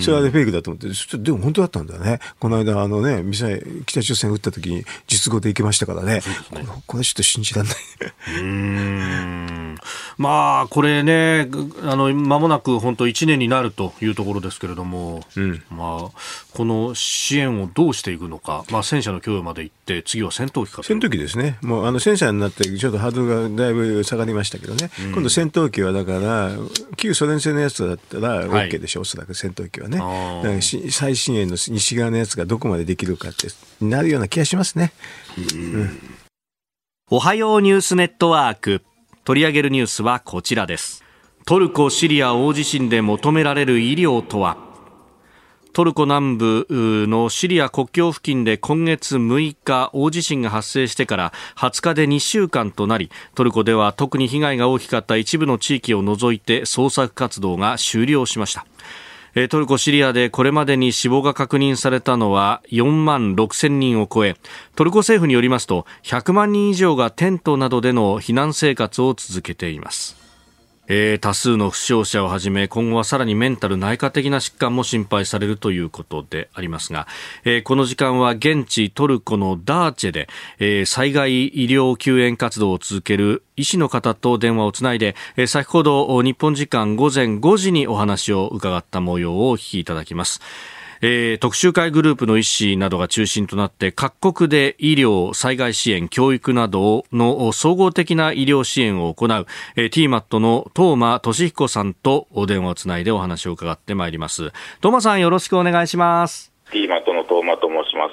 [0.00, 0.88] それはフェイクだと思って、
[1.18, 2.20] でも本当だったんだよね。
[2.38, 6.14] この間、あのね、ミサイル、北朝鮮撃った時に実語で行きましたからね。
[6.14, 7.76] ねこれこれちょっと信じられない。
[10.18, 11.48] うんまあ、これね、
[11.82, 16.10] あの、間もなく本当1年になるというところですけれども、うん、まあ、
[16.54, 21.58] この支援をどうしていくのか、まあ、戦車の供与まで行って、次は戦闘機か戦闘機ですね。
[21.62, 24.90] もう、あの、戦車になって、ちょっとハードルがだいぶ下がりましたけどね。
[25.00, 26.50] うん、今度戦闘機はだから、
[26.96, 30.60] 旧ソ連製のやつだったら OK でしょ、はい、おそらく戦闘闘機はね。
[30.90, 33.48] 最新鋭の西側のやつがどこまでできるかって
[33.84, 34.92] なるような気がしますね。
[35.36, 36.00] うん、
[37.10, 38.82] おはようニュースネットワーク。
[39.28, 41.04] 取り上げるニュースはこちらです。
[41.44, 44.56] トルコ・シリア大地震で求められる医療とは？
[45.74, 58.64] トルコ南部のシリア国境付近で今月6日大地震が発生してから20日で2週間となりトルコでは特に被害が大きかった一部の地域を除いて捜索活動が終了しました
[59.46, 64.36] トルコ・シリアでこれまでに死亡が確認されたのは4万6000人を超え。
[64.74, 70.27] トルコ政府によりますと100万人以上がテントなどでの避難生活を続けています。
[70.88, 77.06] えー、多数の負傷者をはじめ今後はさらにメンタル内科的な疾患も心配されるということでありますが、
[77.44, 90.40] えー、この時間は現地トルコのダーチェで、えー、災害医療救援活動を続ける医師の方と電話をつないで、えー、先ほど日本時間午前5時にお話を伺った模様をお聞きいただきます。
[91.00, 99.46] えー、特集会グループの医師などが中心となって各国で医療、災害支援、教育などの総合的な医療支援を行う、
[99.76, 104.52] えー、TMAT の東間俊彦さんとお電話をつないでお話を伺ってまいります。
[104.82, 106.52] 東間さんよろしくお願いします。
[106.70, 108.12] ティーマットのトーマと申します。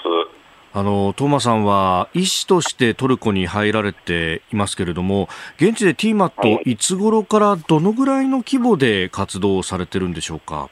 [0.77, 10.69] あのトーマさんは医師としてトルコに入られていますけれども、現地でティーマット、いつ頃からどのぐらいの規模で活動されてるんでしょうか？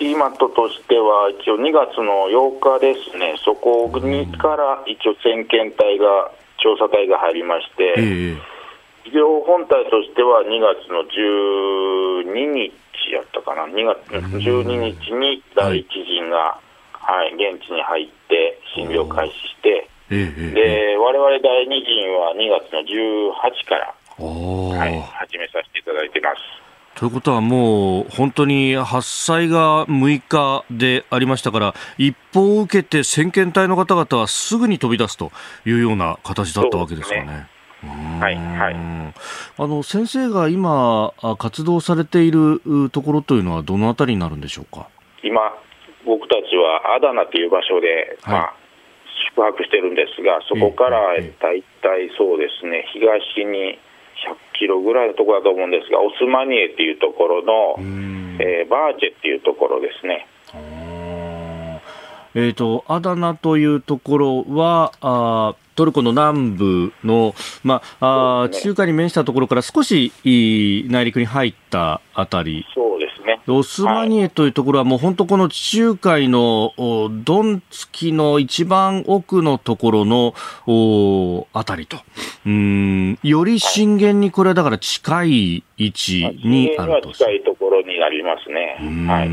[0.00, 8.36] ティーマットとしては、一応2月の8日ですね、そこにから一応、先遣隊が、調査隊が入りまして、えー、
[9.08, 11.04] 医療本体としては2月の
[12.24, 12.72] 12日
[13.12, 14.00] やったかな、2月
[14.40, 16.56] 12日に第一陣が、
[16.92, 26.69] はい、現地に入って診療開始して、で我々第二陣は2月の18から、はい、始めさせていただいてます。
[27.00, 35.32] ということはもう本当に発災が6日でありましたから一報を受けて先遣隊の方々はすぐに飛び出すと
[35.64, 37.48] いうような形だったわけですかね。
[38.20, 42.60] はいはい、あの先生が今活動されている
[42.92, 44.86] ところというのはどのあたりになるんでしょうか？
[45.22, 45.40] 今
[46.04, 48.54] 僕たちはアダナという場所で、はい、まあ、
[49.32, 51.00] 宿泊してるんですがそこから
[51.40, 53.89] 大体そうですね東に100
[54.60, 57.76] キロぐらいのところだと思うんですがオスマニエっていうところの、
[58.38, 60.26] えー、バーチェっていうところですね。
[62.32, 67.34] えーと、アダナというところはあトルコの南部の、
[67.64, 72.66] まあ、あ中華に面したところから少し内陸に入ったあたり。
[72.74, 73.40] そうですね。
[73.46, 76.72] オスマニエというところはもう本当この地中海の
[77.24, 80.34] ドンツキの一番奥のところの
[80.66, 81.98] おあたりと。
[82.46, 87.12] うん、より震源にこれはだから近い位置にあると。
[87.12, 89.06] 近いところになりますね。
[89.06, 89.30] はい。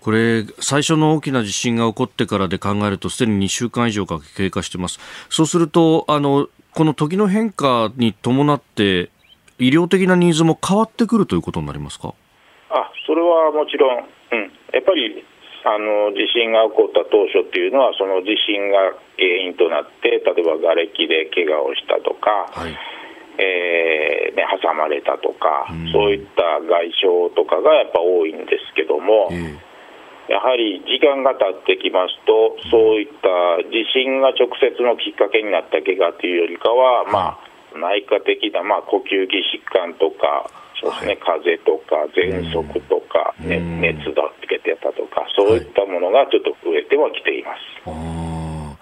[0.00, 5.00] これ、最初の大きな地震が起こってからで考えると、すでに2週間以上が経過してます。
[5.30, 9.10] そうすると、あの、この時の変化に伴って、
[9.58, 12.14] 医療的なニーズも変わってくるということになりますか？
[12.70, 15.24] あそれはもちろん、うん、やっぱり
[15.66, 22.74] あの地震が起こった当初っていうのは、その地震が原因となって、例えば瓦礫で怪我をしたとか、はい、
[23.42, 29.66] えーね、挟まれたとか、うん、そういった外傷とかがやっぱ多いんですけども、えー
[30.28, 40.50] やはり時間が経ってきますと、そういった地震が直接のきっかけになった怪我というよりかは、まあ、内科的な、まあ、呼吸器疾患とか、
[40.80, 48.76] そうですね、風邪とか、喘息とか、ね、熱がつけてたとか、そういったものがちょっと増えてはきています。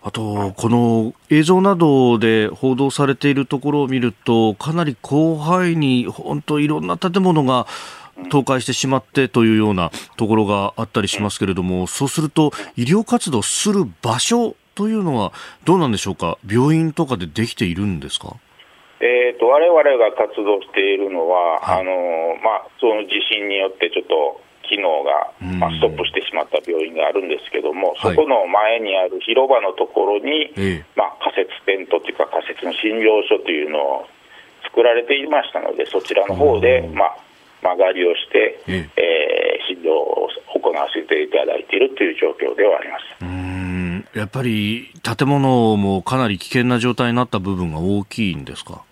[0.00, 7.66] あと、この映像などで報道されているところを見ると、かなり広範囲に本当いろんな建物が
[8.24, 15.32] 倒壊してしまってというようなところがあったりしますけれども、そうすると医療活動する場所というのは
[15.64, 18.36] どうなんでしょうか、病院とかでできているんですか？
[19.00, 34.06] えーと、われわれが活動しているのは、はい、あのまあ、その地震によってちょっと機能が、まあ、ストップしてしまった病院があるんですけども、そこの前にある広場のところに、はい、まあ、仮設テントというか、仮設の診療所というのを
[34.64, 37.16] 作られていましたので、そちらの方で、まあ、
[37.62, 39.58] 間借りをして、ええ。
[39.72, 43.02] ー、診療を行わせていただいているという状況ではあります。
[43.22, 44.06] うん。
[44.14, 48.82] やっぱり建物もかなり危険な状態になった部分が大きいんですか？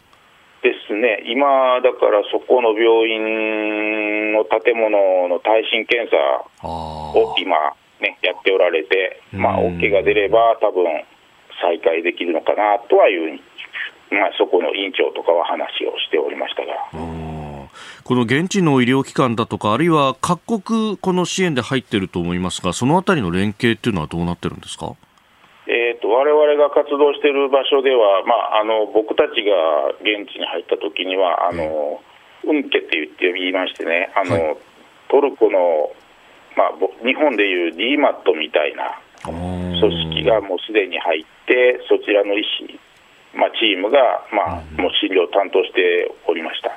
[1.00, 6.16] ね、今、だからそこの病院の建物の耐震検査
[6.68, 7.56] を今、
[8.00, 10.84] ね、やっておられて、まあ、OK が出れば、多分
[11.62, 13.40] 再開できるのかなとはいう、
[14.10, 16.72] まあ、そこの院長とかは話をしておりましたが。
[18.04, 24.92] この現地の医療機関だとか、あるいは各国、この支援で入っていると思いますが、そのあたりの連携っていうのはどうなってるんですか？
[26.16, 32.00] われわれが活動している場所では、まあ、あの僕たちが現地に入った時には、あの、
[32.44, 34.56] うん、けって言って言いましてね、あの、はい、
[35.08, 35.92] トルコの、
[36.56, 39.80] まあ、日本でいう DMAT みたいな組
[40.14, 42.80] 織がもうすでに入って、そちらの医師
[43.36, 46.72] まあ、チームが、まあ、もう診療を担当しておりました。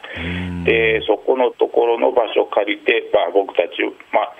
[0.67, 3.79] で、そこのところの場所を借りて、まあ、僕たち、
[4.11, 4.35] まあ、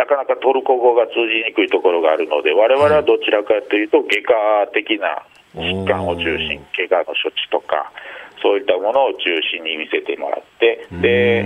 [0.00, 4.32] なかなかトルコ語が通じにくいところがあるので、我々はどちらかというと、外科
[4.72, 5.20] 的な
[5.52, 7.92] 疾患を中心、怪我の処置とか、
[8.40, 11.44] そういったものを中心に見せてもらって、で、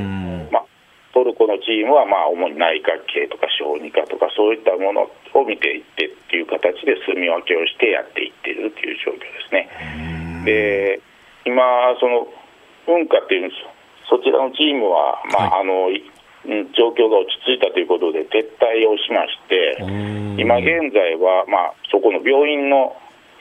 [0.54, 0.64] まあ、
[1.10, 9.66] トルコのチームは、まあ、主に内科系とか小児科とか、そういったものを見ていってっていう形で住み分けをしてやっていってるっていう状況ですね。
[10.46, 11.02] で
[11.42, 11.58] 今、
[11.98, 12.30] その
[12.86, 13.66] 文化っていうんです
[14.08, 16.13] そちらのチームは、まあ、はい、あの
[16.76, 19.78] 状況が落ち着いたということで撤退をしまして、
[20.36, 22.96] 今現在は、まあ、そこの病院の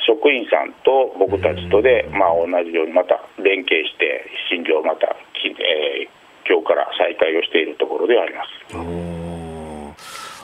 [0.06, 8.50] 職員さんと僕たちとで、まあ、同じようにまた連携して、診療をまた、えー、今日から再開をしているところではあります。
[8.76, 9.14] あ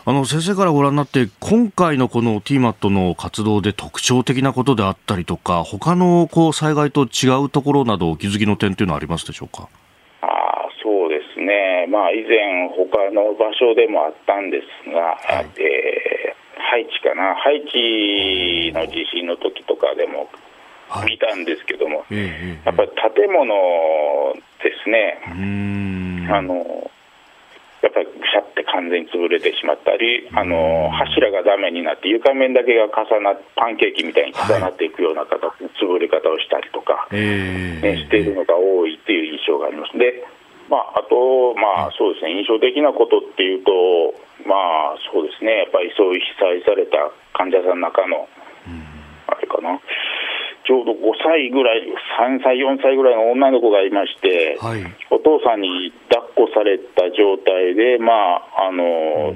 [0.05, 9.67] あの先生からご覧になって、今回のこの TMAT の活動で特徴的なことであったりとか、他のこう災害と違うところなど、お気づきの点というのはありますでしょうか？
[10.21, 10.25] あ
[11.39, 20.29] ですね、まあ、以前、他の場所でもあったんですが、はい、えー、ハイチかな、ハイチの地震の時とかでも
[21.07, 22.15] 見たんですけども、はい、
[22.65, 25.19] やっぱり建物ですね。
[26.31, 26.91] あの
[27.81, 39.97] やっぱりぐしゃって完全に潰れてしまったり、あの柱がダメになって、床面だけが重なパンケーキみたいに重なっていくような形の潰れ方をしたりとか、ね、しているのが多いっていう印象があります。
[39.97, 40.27] で
[40.69, 44.13] まあ、あと、まあそうですね、印象的なことっていうと、
[44.45, 48.29] まあそうですね、やっぱりそういう被災された患者さんの中の、
[49.27, 49.81] あれかな、
[50.63, 51.81] ちょうど5歳ぐらい、
[52.21, 58.13] 3歳、4歳ぐらいの女の子がいまして、はい、お父さんに抱っこされた状態で、ま
[58.53, 59.33] ああの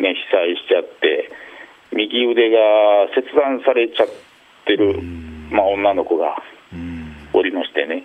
[0.00, 1.30] ね、被災しちゃって、
[1.92, 2.58] 右腕が
[3.14, 4.08] 切断されちゃっ
[4.64, 5.00] てる、
[5.50, 6.42] まあ、女の子が
[7.32, 8.04] おりましてね、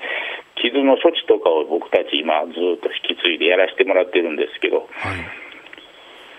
[0.55, 4.88] 傷の処置とかを僕たち、今、ずっと引き継いでやらせてもらってるんですけど。
[4.91, 5.47] はい。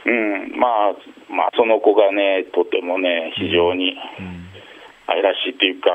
[0.07, 0.97] うんまあ
[1.29, 4.49] まあ、その子がね、とてもね、非常に、うん。
[5.09, 5.89] 愛らしいというか、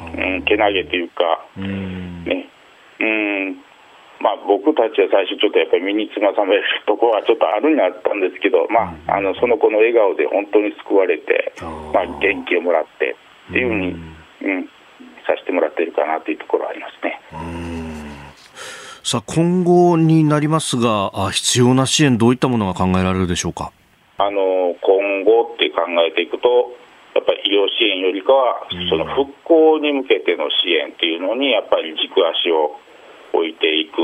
[0.00, 2.48] うん、けなげというか、ね、
[3.00, 3.58] うん、
[4.20, 11.52] まあ、僕たちは最初、ちょっとやっぱり身につまさめるところはちょっとあるにあったんですけど、まあ、あのその子の笑顔で本当に救われて、
[11.92, 13.16] まあ、元気をもらって
[13.50, 14.70] っていうふうに、うん、
[15.26, 17.20] させてもらっているかなというところはありますね。
[19.02, 23.70] さあ今後になりますが、必要な支援、どういったものが考えられるでしょうか？
[24.18, 26.74] あの今後って考えていくと、
[27.14, 32.80] やっぱり医療支援よりかは、その復興に向けての支援っていうのに、やっぱり軸足を
[33.32, 33.94] 置いていく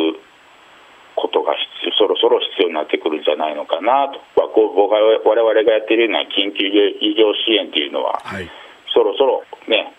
[1.16, 1.54] ことが
[1.98, 8.48] そろそろ必要になってくるんじゃないのかなと、僕は我々がやっているような緊急医療支援っていうのは、はい、
[8.94, 9.92] そろそろね、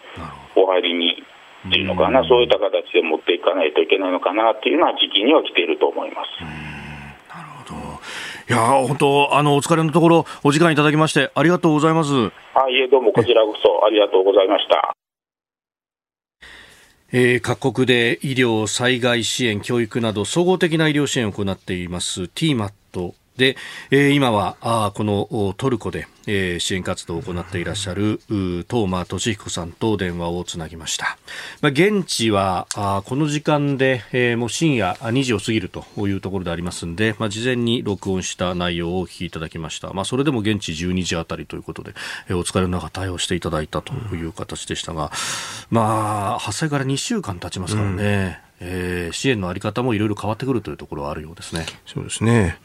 [0.56, 1.24] お入りに
[1.68, 6.74] っていうのかな、そういった形で持っていかないといけないのかなっていうのは、時期には来ていると思います。
[8.50, 12.10] いや本当あのお疲れのところお時間いただきましてありがとうございます。
[12.54, 14.94] あいえどうもこちらこそありがとうございました。
[17.14, 22.74] えー、各国で医療、災害支援、教育など総合的な医療支援を行っています TMAT
[23.38, 23.58] で、
[23.90, 28.20] えー、今はあこのトルコで、えー、支援活動を行っていらっしゃる
[28.70, 31.18] 東間俊彦さんと電話をつなぎました、
[31.62, 41.94] まあ、現地はあこの時間で、えー、もう深夜2時を過ぎるというところでありますので、まあ、事前に録音した内容をお聞きいただきました、まあ、それでも現地12時あたりということで、
[42.30, 45.12] えー、お疲れの中対応していただいたという形でしたが、
[45.72, 51.66] まあ、発災から2週間経ちますからね、うんえー、支援の在り方もいろいろ変わってくるというところはあるようですね。
[51.86, 52.58] そうですね。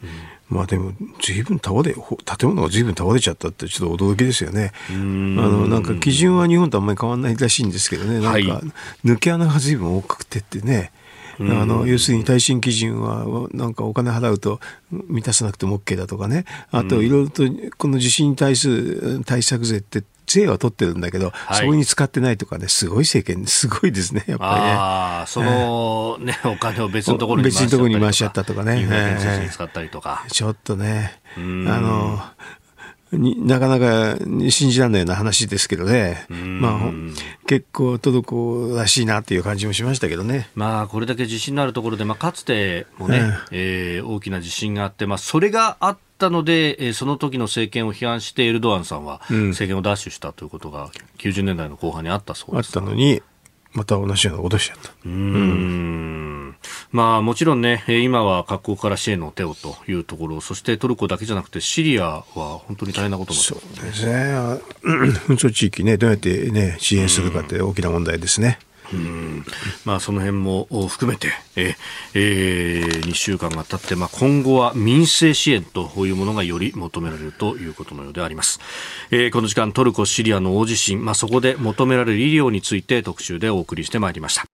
[0.50, 4.72] うん、まあでも、ずいぶん倒れ、建物がずいぶん倒れちゃったってちょっと驚きですよね。
[4.90, 8.62] あの、なんか基準は日本とあんまり変わらないらしいんですけどね、なんか
[9.04, 10.92] 抜け穴がずいぶん多くてってね。
[11.40, 14.58] あの要するに耐震基準はなんかお金払うと
[14.90, 17.44] 満たさなくても OK だとかねあといろいろと
[17.76, 24.76] この地震に対する対策税って税は取ってるんだけど、はい、そこに使ってないとかね、すごい政権、すごいですね、やっぱりね。
[24.78, 29.48] あそのね、お金を別のところに別のところに回しちゃったとかね。
[29.50, 30.24] 使ったりとか。
[30.30, 32.20] ちょっとね、あの、
[33.12, 34.18] になかなか
[34.50, 36.92] 信じられないような話ですけどね、まあ、
[37.46, 52.76] 結構トルコらしいなっていう感じもしましたけどね、まあ、これだけ地震のあるところで、まあ、かつてもね、えー、大きな地震があって、まあ、それがあったので、えー、その時の政権を批判してエルドアンさんは政権を奪取したということが90年代の後半にあったそうです。
[52.76, 53.22] あったのに
[53.72, 54.92] また同じようなことしちゃった。
[55.04, 56.38] うんうん
[56.90, 64.12] まあもちろんね、今は各国から支援の手をというところ、そしてトルコだけじゃなくてシリアは本当に大変なことになってますそうですね。
[65.28, 68.58] 紛争地域ね、どうやってね、支援するかって大きな問題ですね。
[69.84, 78.60] まあ、その辺も含めて、えー、2週間が経って、まあ、今後は民生支援というものがより求められるということのようであります、
[79.10, 84.44] えー、この時間トルコ・シリアの大地震、まあ、そこで求められる医療について特集でお送りしてまいりました。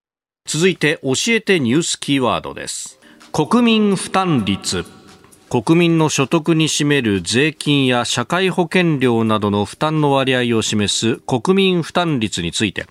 [0.47, 2.99] 続いて教えてニュースキーワードです。
[3.31, 4.85] 国民負担率。
[5.49, 12.85] 国民の所得に占める税金や社会保険料などの負担の割合を示す国民負担率について。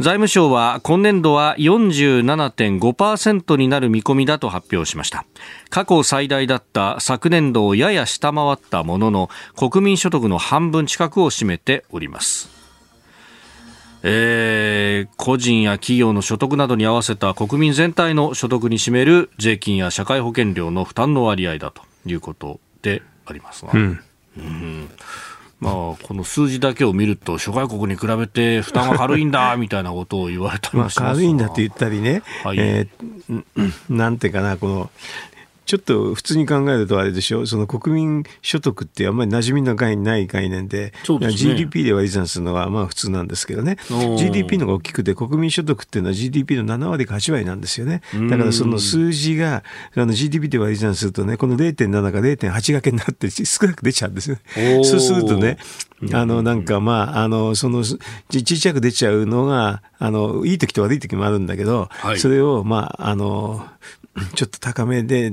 [0.00, 5.24] 財務省は今年度は47.5%になる見込みだと発表しました。
[5.70, 12.50] 過去最大だった昨年度をやや下回ったものの国民所得の半分近くを占めております。
[14.02, 24.00] えー、個人や企業の所得などに合わせた国民全体の所得に占める税金や社会保険料の負担の割合だということでありますが、うん。
[24.36, 24.88] うん
[25.64, 25.74] まあ、
[26.06, 33.44] この数字だけを見ると、諸外国に比べて負担が軽いんだ みたいなことを言われたりもしますまあ軽いんだって言ったりね、はい、えー、
[33.88, 34.90] なんていうかな、この
[35.66, 43.76] ちょっと普通に考えるとあれでしょ、その国民所得ってあんまり馴染みの概ない概念で、でね、GDP で割り算するのはまあ普通なんですけどね、
[44.18, 48.02] GDP のが大きくて、国民所得っていうのは GDP の7割か8割なんですよね。
[48.30, 54.36] だからその数字があの GDP で割り算するとね、この0.7が0.8掛けになって少なく出ちゃうんですよ。
[54.84, 55.58] そうするとね、
[56.12, 57.96] あの、なんか、まあ、あの、その、ち
[58.38, 63.66] っちゃく出ちゃうのが、あの、いい時と悪い時もあるんだけど、はい、それを、まあ、あの、
[64.34, 65.32] ちょっと高めで、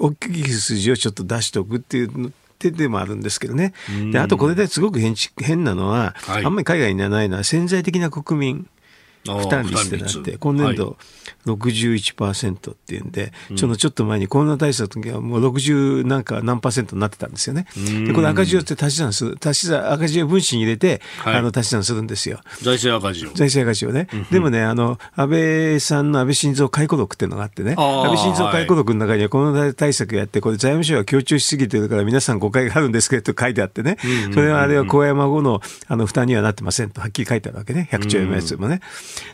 [0.00, 3.72] 大きい数字をちょっと出しておくっていう手でもあるんですけどね。
[4.12, 8.68] で、あとこれですごく変変なのは、はい、あんまり海外にはないのは潜在的な国民
[9.34, 10.96] 負担率ってなって、今年度
[11.46, 17.66] 61%っていうんで、ちょちょっと前にコロナ対策の時はもう60なんか何パーセントになってたんですよね。
[18.06, 22.40] で、この赤字をって足し算する、足し算、赤字を分子に入れて、はい、あの足し算するんですよ。
[22.62, 23.30] 財政赤字を。
[23.34, 24.08] 財政赤字をね。
[24.30, 33.96] でもね、あの、安倍さんの安倍晋三回顧録っていうのがあってね、安倍晋三回顧録の中にはコロナ対策やって、これ財務省は強調しすぎてるから皆さん誤解があるんですけどと書いてあってね、
[34.32, 37.88] それはあれは高山後のあの負担にはなってませんとはっきり書いてあるわけね。
[37.92, 38.80] 100兆円のやつもね。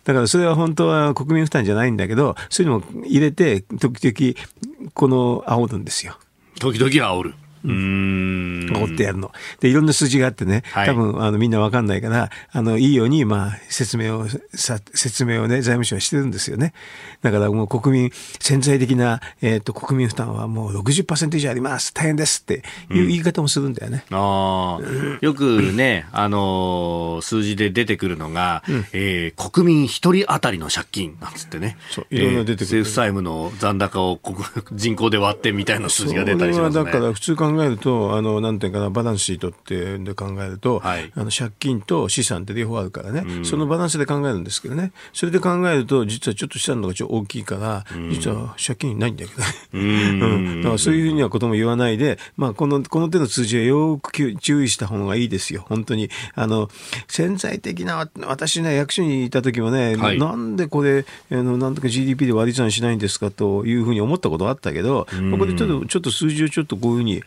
[0.05, 6.19] だからそれは本当は国民負担じゃないんだけど、そういうのも入れて、時々、この、煽るんですよ。
[6.59, 7.35] 時々煽る。
[7.65, 8.67] うん。
[8.73, 9.33] 煽ってやるの。
[9.61, 16.73] で、いろんな数字があってね、多分、あの、みんなわかんないから、あの、いいように、まあ、説明を、さ、説明をね、財務省はしてるんですよね。
[17.23, 18.11] だからもう国民、
[18.41, 21.95] 潜在的な、えっ、ー、と、国民負担はもう60%以上あります。
[21.95, 24.05] 大変ですっていう言い方もするんだよね。
[24.11, 25.19] うん、ああ。
[25.21, 31.77] よくね、あのー、数字で出てくるのが、うん、えー、国民一人当たりの借金なんつってね。
[31.91, 34.39] そう、いろんな出てくる、政府債務の残高を国
[34.73, 36.85] 人口で割ってみたいな数字が出たりしますね。
[36.85, 49.47] だから普通考えると、あの、なんていうかな、バランスシートってで考えると、はい、あの借金と資産って両方あるからね、うん、そのバランスで考えるんですけどね、それで考えると、実はちょっと資産のがちょっと大きいから、実は借金ないんだけどね。
[49.75, 56.11] うん、 だからそういうふうにはことも言わないで、まあ、この、この手の数字はよく注意した方がいいですよ、本当に。
[56.35, 56.71] あの、
[57.09, 67.23] 潜在的な、私ね、役所にいた時もね、はい、なんでこれ、あの、なんとか GDP で割り算しないんですかというふうに思ったことがあったけど、ここでちょっと、ちょっと数字をちょっとこういうふうに、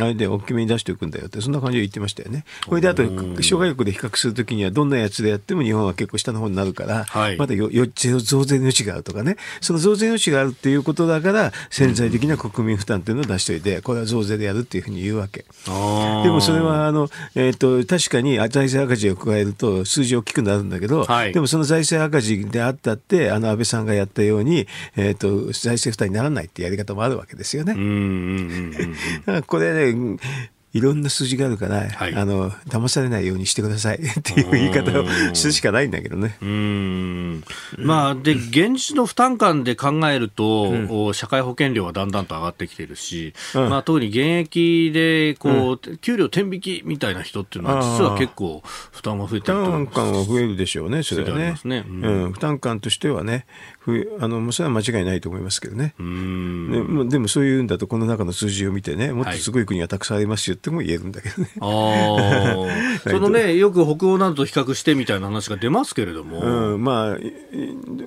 [0.00, 2.44] あれで大きめに出しておくんだよって、そんな感じで言ってましたよね。
[2.66, 3.02] これであと、
[3.42, 15.44] 諸外国で比較するときには、どんなやつでやっても日本は結構下の方になるから、はい、まだよよ増税の余地があるとかね、その増税の余地があるっていうことだから、潜在的な国民負担っていうのを出しておいて、これは増税でやるっていうふうに言うわけ。
[15.64, 15.70] で
[16.30, 24.66] もそれは、あの、えっ、ー、と、確かに財政赤字を加えると数字大きくなるんだけど、はい、でもその財政赤字であったって、あの安倍さんがやったように、
[24.96, 27.74] えっ、ー、と、財政負担にならないってやり方もあるわけですよね。
[29.26, 30.18] だからこれね、
[30.72, 33.98] いろんな数字があるから、はい、あの騙されないようにしてください。
[33.98, 35.04] っていう言い方を
[35.34, 36.36] するしかないんだけどね。
[36.40, 37.44] うん。
[37.76, 51.56] まあ、で現実の負担感で考えると、うん、社会保険料はだんだんと上がってきてるし、うん、まあ、特に現役でこう、うん、給料天引きみたいな人っていうのは、実は結構負担が増えてる負担感は増えるでしょうね、それはね。
[51.64, 51.84] ね。
[51.88, 52.32] うん。
[52.32, 53.44] 負担感としてはね、
[54.20, 55.94] あのそれは間違いないと思いますけどね。
[55.98, 56.04] で
[57.10, 61.50] でもそういうんだと、この中の数字を見てね、もっとすごい国がたくさんありますよっても言えるんだけどね。
[61.60, 66.40] あ そのね、よく北欧などと比較してみたいな話が出ますけれども。
[66.40, 67.18] うん、まあ、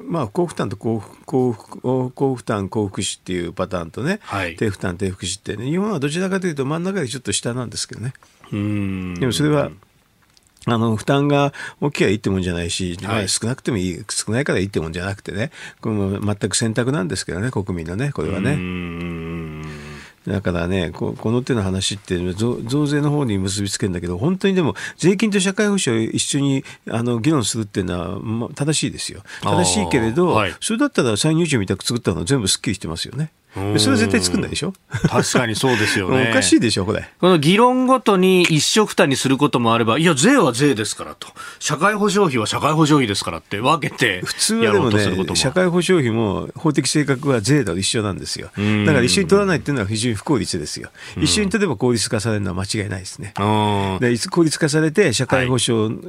[0.08, 1.54] まあ、高負担と高高
[2.16, 8.14] 高負担、高福祉っていうパターンとね、はい、低負担、低福祉ってね、日本はどちらかというと真ん中でちょっと下なんですけどね。
[8.52, 9.72] うんでもそれは、
[10.66, 15.52] あの、負担が大きいはいいってもんじゃないし、はい、少なくてもいい、少ないからいいってもんじゃなくてね、
[15.82, 18.58] これも全く選択なんですけどね、国民のね、これはね。
[20.28, 29.22] だからねこ、この手の話って増税の方に結びつけるんだけど、本当にでも、税金と社会保障を一緒にあの議論するっていうのは、まあ、正しいですよ。
[29.42, 33.32] 正しいけれど、はい、それだったら再入場みたく作ったの全部すっきりしてますよね。
[33.54, 34.74] それは絶対作んないでしょ？
[35.08, 36.30] 確かにそうですよね。
[36.32, 37.08] おかしいでしょ、これ。
[37.20, 41.28] この議論ごとに一緒くたにすることもあれば、いや、税は税ですからと。
[41.60, 48.48] 社会保障費は社会保障費ですからって分けて普通はでもね、社会保障費も法的性格は税と一緒なんですよ。
[48.86, 50.90] だから一緒に取らないっていうのは非常に不効率ですよ。
[51.18, 53.34] 一緒に取れば効率化されるのは間違いないですね。
[54.00, 56.04] で効率化されて、社会保障、はい、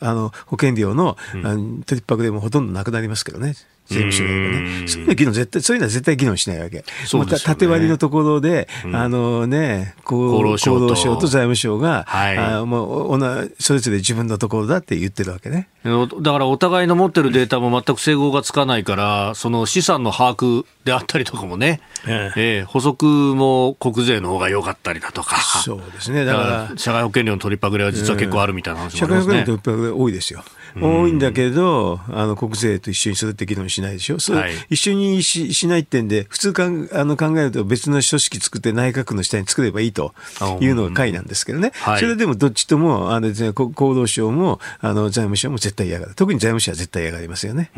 [0.00, 3.54] あの保険料の、うん、取りっぱもほとんどなくなりますけどね。
[3.86, 4.88] 税務署がね。
[4.88, 6.84] そういうの議論絶対、そういうのは絶対議論しないわけ。
[7.06, 15.68] そうですね、縦割りのところで、うん、あのね、厚労省と財務省が、はい、あもうそれぞれ自分のところだって言ってるわけね。
[15.84, 25.36] だからお互いの持ってるデータも全く整合がつかないから、その資産の把握であったりとかもね、えええー、補足も国税の方が良かったりだとか。
[25.64, 26.24] そうですね。
[26.24, 29.34] だから、社会保険料の取りっぱぐれは実は結構あるみたいな話もありますね。
[29.40, 30.44] 社会保険料の取りっぱぐれ多いですよ。
[30.80, 40.14] 多いんだけど、あの国税と一緒にするって議論しないでしょ、それ、はい、一緒にししないってんで、普通かんあの考えると別の組織作って内閣の下に作ればいいと
[40.60, 43.44] いうのが会なんですけどね、はい、それでもどっちとも、あの厚
[43.78, 47.70] 労省もあの財務省も絶対嫌がる、特に財務省は絶対嫌がりますよね。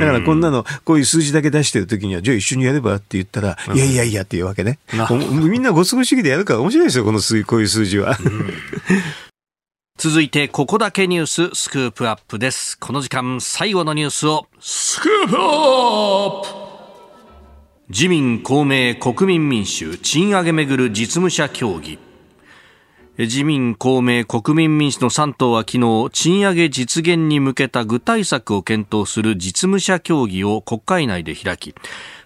[0.00, 4.78] だからこんなの、こういう数字だけ出してるときには、じゃあ一緒にやればって言ったら、いやいやいやっていうわけね。
[5.30, 8.16] みんなご都合主義でやるから面白いですよ、この数こういう数字は。
[9.98, 12.76] 続いて、ここだけニューススクープアップです。
[12.78, 16.48] この時間、最後のニュースを、スクープアップ
[17.88, 21.98] 自民、公明、国民民主、賃上げめぐる実務者協議。
[23.22, 31.74] 自民、公明、国民民主の3党は昨日、賃上げ実現に向けた具体策を検討する実務者協議を国会内で開き、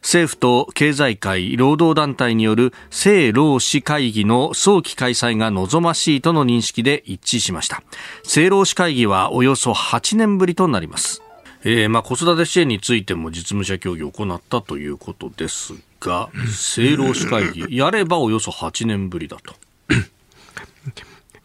[0.00, 7.82] 政府と経済界、労働団体による政労使会議の早期開催が望ましいとの認識で一致しました。
[8.22, 11.22] 政労使会議はおよそ8年ぶりとなります。
[11.64, 19.54] えー、まあ子育て支援についても実務者協議を行ったということですが、政労使会議、やればおよそ8年ぶりだと。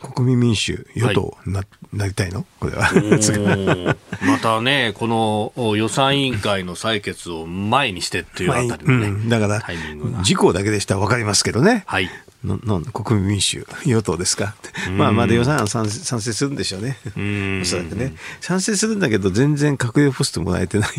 [0.01, 2.45] 国民民主、与党なはい、なりたいの？
[2.59, 2.89] これは。
[4.25, 9.63] またね、この予算委員会の採決を前にしてっていうあたりのね、うん、だから、
[10.19, 11.83] 自公だけでしたら分かりますけどね。
[11.85, 12.09] はい。
[12.43, 14.55] のの国民民主、与党ですか、
[14.97, 16.97] まあ、まだ予算案賛成するんでしょうね、
[17.61, 18.13] おそらくね。
[18.39, 20.89] 賛成するんだけど、全然閣僚ポストもらえてない。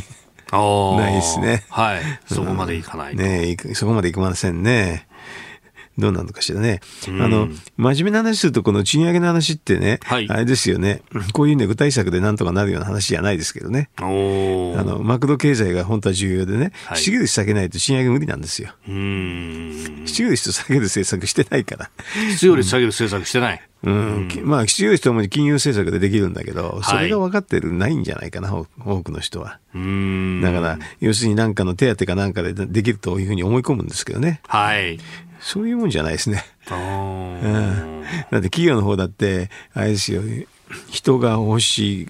[0.52, 1.64] ないですね。
[1.70, 2.02] はい。
[2.26, 5.06] そこまでいかない、ねそこまでいきませんね。
[5.98, 6.80] どうなのかしらね。
[7.06, 11.02] あの、真面目な話すると、この賃上げの話ってね、はい、あれですよね。
[11.32, 13.90] こういうね、具体策でなんとかなるような話じゃないですけどね。
[13.96, 18.70] あの、マクロ経済が本当は重要でね、はい、失業率下げないと賃上げ無理なんですよ。
[20.06, 21.90] 失業率下げる政策してないから。
[22.30, 23.62] 失業率下げる政策してない。
[23.84, 29.58] うん、まあ、失業率ともに金融政策でできるんだけど、それが分かってる、ないんじゃないかな、多くの人は。
[29.74, 34.40] だから、要するに何かの手当かなんかでできるというふうに思い込むんですけどね。
[34.46, 35.00] はい。
[35.42, 36.44] そういうもんじゃないですね。
[36.70, 40.22] うん、だって企業の方だって、あれですよ、
[40.88, 42.08] 人が欲しい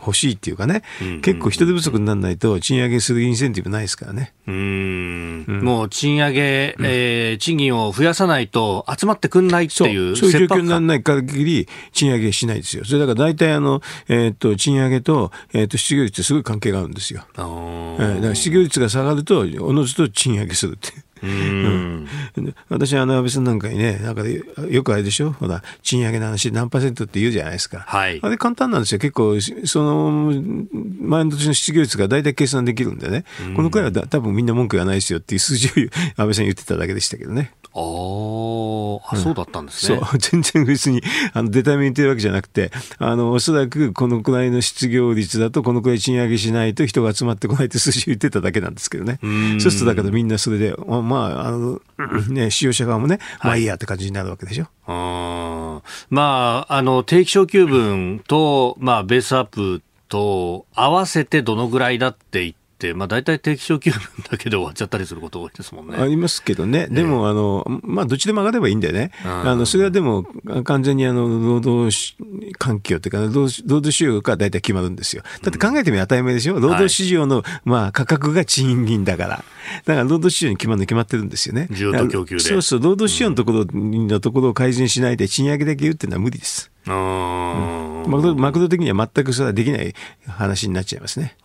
[0.00, 4.32] 欲しいっていうかね、うんうん、結構人手不足にならないと賃上げするインセンティブないですからね。
[4.46, 10.30] うん、うん、もう賃上げ、えー、賃金を増やさないと集まってくんないっていうそう。
[10.30, 12.84] いう状況にならない限り賃上げしないですよ。
[12.84, 17.24] それだから大体あの、えー、っと賃上げと,、えー、っと失業率ってすごい関係があるんですよ。
[17.36, 20.92] えー、だから失業率が下がるとおのずと賃上げするって。
[21.22, 22.06] うん、
[22.68, 25.32] 私、あの、安倍さんなんかにね、なんかよくあれでしょ？
[25.32, 27.80] ほら、賃上げの話何パーセントって言うじゃないですか。
[27.86, 28.18] はい。
[28.22, 29.00] あれ簡単なんですよ。
[29.00, 30.32] 結構、その、
[31.00, 33.24] 前の年の失業率が大体計算できるんでね、
[33.56, 35.70] このくらいは多分みんな文句がないですよっていう数字を
[36.16, 37.52] 安倍さん言ってただけでしたけどね。
[37.72, 39.98] ああ、そうだったんですね。
[39.98, 41.02] そう、 全然別に、
[41.32, 49.20] あの、出た目に言ってるわけじゃなくて、あの、おそらくこのくらいの失業率だと、このくらい賃上げしないと人が集まってこないって数字を言ってただけなんですけどね。
[49.60, 51.80] そうするとだからみんなそれで、まあ、あの、
[52.30, 54.66] ね、使用者側もね、まあいいやって感じになるわけでしょ？
[54.86, 55.82] はい、
[56.14, 62.59] まあ、あの、定期昇給分と、まあ、ベースアップと合わせてどのぐらいだって言って、、
[62.94, 64.00] まあ、大体定期昇給分
[64.30, 65.96] だけで終わっちゃったりすること多いですもんね。
[65.96, 70.24] ありますけどね、でも、あのまあ、どっちでも上がればいいんだよね、あのそれはでも、
[70.64, 71.94] 完全にあの労働
[72.58, 75.22] 環境というか、労働市場が大体決まるんですよ。
[75.42, 79.44] だって考えてみ当たり前でしょ、労働市場の、まあ、価格が賃金だから、
[79.84, 81.68] だから労働市場に決まるの決まってるんですよね。
[81.70, 82.40] 需要と供給で。
[82.40, 86.69] そうそう、労働市場のところのところを改善しないで、賃上げだけ言うっていうのは無理です。
[86.86, 89.94] マクドマクド的には全くそれはできない
[90.26, 91.36] 話になっちゃいますね。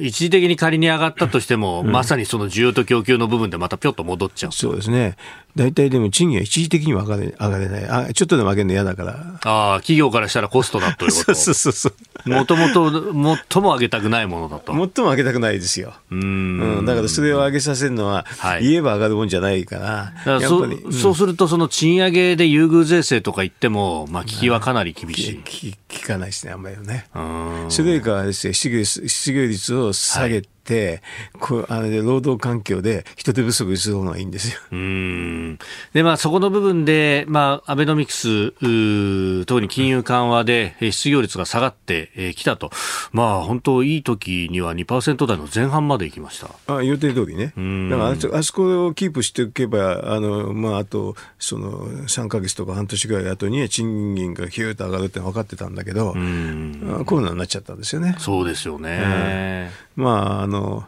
[0.00, 4.52] 一時的に仮に上がったとしても、うん、まさにその需要と供給の部分でまたぴょっと戻っちゃう。
[4.52, 5.16] そうですね。
[5.56, 7.88] 大体でも賃金は一時的には上がれ上がれない。
[7.88, 9.12] あ、ちょっとでも上げるの嫌だから。
[9.44, 11.34] ああ、企業からしたらコストだということ。
[11.34, 11.90] そうそうそ
[12.26, 12.28] う。
[12.28, 12.90] もともと、
[13.50, 14.72] 最も上げたくないものだと。
[14.72, 15.94] 最も上げたくないですよ。
[16.10, 16.86] うんうん。
[16.86, 20.12] だからそれを上げさせるのは、はい、言えば上がるもんじゃないから。
[20.16, 25.42] だからそ,、うん、そうすると、その賃上げで優遇税制とか言っても、まあ、聞きはかなり厳しい。
[25.44, 27.06] 聞聞かないですね、あんまりね。
[27.68, 31.02] それよりかはですね、失業率を下げて、て、
[31.38, 34.60] こあの労働環境で人手不足する方がいいんですよ。
[34.72, 35.58] うん。
[35.92, 38.50] で、まあ、そこの部分で、まあ、アベノミクス、
[39.44, 42.70] 特に金融緩和で失業率が下がってきたと、
[43.12, 46.74] まあ、本当、いい時には2%台の前半まで行きました。
[46.74, 47.52] あ予定通りね、
[47.90, 56.14] だからあそこをキープしておけば、あのまあ、あとその3か月とか半年ぐらい後に賃金がヒューッと上がるって分かってたんだけど、
[57.04, 58.16] コロナになっちゃったんですよね。
[58.18, 60.84] そうですよね、まああの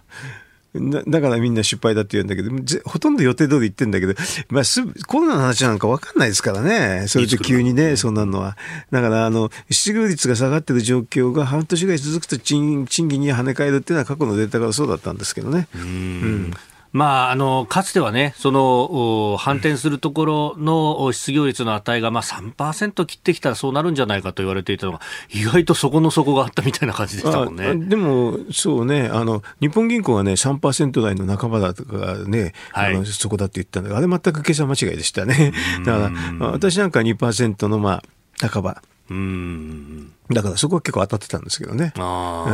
[1.08, 2.50] だからみんな失敗だって言うんだけど、
[2.84, 4.14] ほとんど予定通り言ってんだけど、
[4.50, 7.06] まあ、すコロナの話なんか分かんないですからね。
[7.08, 8.58] それで急にね、そうなるのは。
[8.90, 15.66] だから、あの、失業率が下がってる状況が半年ぐらい続くと賃金に跳ね返るっていうのは過去のデータからそうだったんですけどね。
[15.74, 16.50] うんうん
[16.97, 35.53] まあ、あのかつてはね、その反転するところの失業率の値がまあ3%切ってきたらそうなるんじゃないかと言われていたのが、意外とそこの底があったみたいな感じでしたもんねでも、そうねあの、日本銀行はね、3%台の半ばだとかね、はい、あのそこだって言ったんだけど、あれ全く計算間違いでしたね。
[35.84, 38.03] だから、私なんか2%のま
[38.40, 38.82] あ半ば。
[39.11, 41.92] うんだからそこは結構当たってたんですけどね。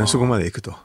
[0.05, 0.75] そこまでいくと。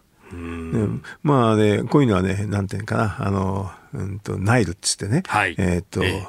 [1.22, 6.26] まあね、こういうのはね、なんていうかな、あの、うんと、ナイルっつってね、はい、えっ、と、え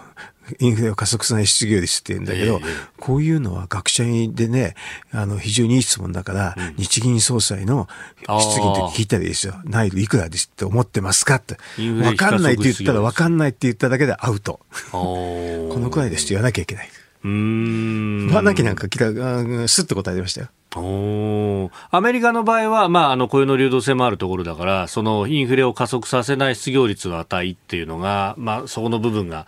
[0.58, 2.62] インフレを加速さない失業率って言うんだけど、えー、
[3.00, 4.76] こういうのは学者でね、
[5.12, 7.88] あの、非常にいい質問だから、うん、日銀総裁の
[8.22, 9.56] 質疑の時聞いたらいいですよ。
[9.66, 11.58] ナイルいくらですって思ってますかって。
[12.04, 14.60] わかんないって言ったらわかんないって言っただけでアウト。
[14.92, 16.90] このくらいですって言わなきゃいけない。
[17.24, 18.28] うん。
[18.32, 20.48] まあ、なきなんか聞いた、すっと答えてましたよ。
[20.76, 29.48] おアメリカの場合は、まあ、あの雇用の流動性もあるところだから、そのインフレを加速させない失業率の値っていうのが、まあ、そこの部分が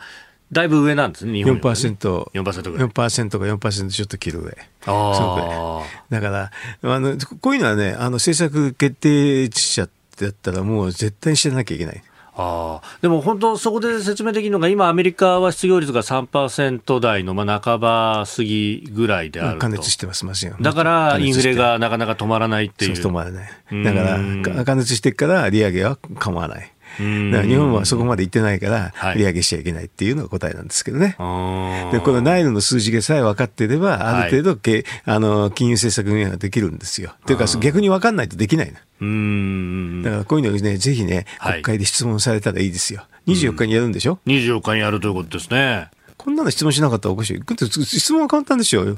[0.52, 2.88] だいぶ上なんですね、日本、ね、4%, 4%ぐらい。
[2.88, 4.58] 4%か4%ちょっと切る上。
[4.86, 6.52] あだから、
[6.82, 9.88] あの、こういうのはね、あの、政策決定者
[10.20, 12.04] だったらもう絶対にしてなきゃいけない。
[12.42, 19.60] あでも本当、そこで説明できるのが、今、アメリカは失業率が3%台の、まあ、半ば過ぎぐらいであると。
[19.60, 20.56] 加熱してます、ますよ。
[20.60, 22.92] だから、インフレがなかなか止まらないっていう。
[22.94, 23.84] 止まらない。
[23.84, 24.02] だか
[24.50, 26.71] ら、加熱してから利上げは構わない。
[27.00, 31.16] だから日本はそこまで行ってないから、利上げしちゃいけないっていうのが答えなんですけどね。
[31.18, 37.14] はい、で、この内部の数字がさえ分かっていれば、ある程度、はい、あの金融政策ができるんですよ。
[37.26, 43.06] というか、逆に分かんないとできないうんだからこういうのをね、ぜひね、国会で質問されたらいいですよ。
[43.28, 45.90] 24日にやるんでしょ ?24 日にやるということですね。
[46.18, 47.42] こんなの質問しなかったらおかしい。
[47.86, 48.98] 質問は簡単ですよ。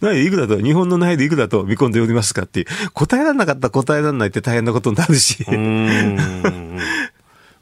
[0.00, 2.66] 何いくらと、日本の内でいくらと見込んでおりますかっていう。
[2.92, 5.44] 答えられなかったら答えられないって大変なことになるし。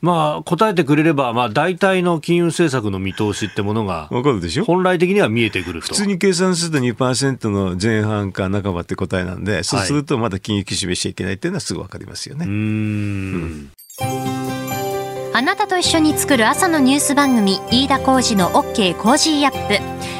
[0.03, 4.65] まあ、答えてくれれば、まあ、大体の金融政策の見通しってものが、わかるでしょ？
[4.65, 5.89] 本来的には見えてくると。
[5.89, 12.47] 普通に計算すると2%の前半か半ばって答えなんで、そうするとまだ金融引き締めしちゃいけないっていうのはすぐわかりますよね。
[12.47, 13.71] うん。
[15.35, 20.20] あなたと一緒に作る朝のニュース番組飯田浩司の OK コージーアップ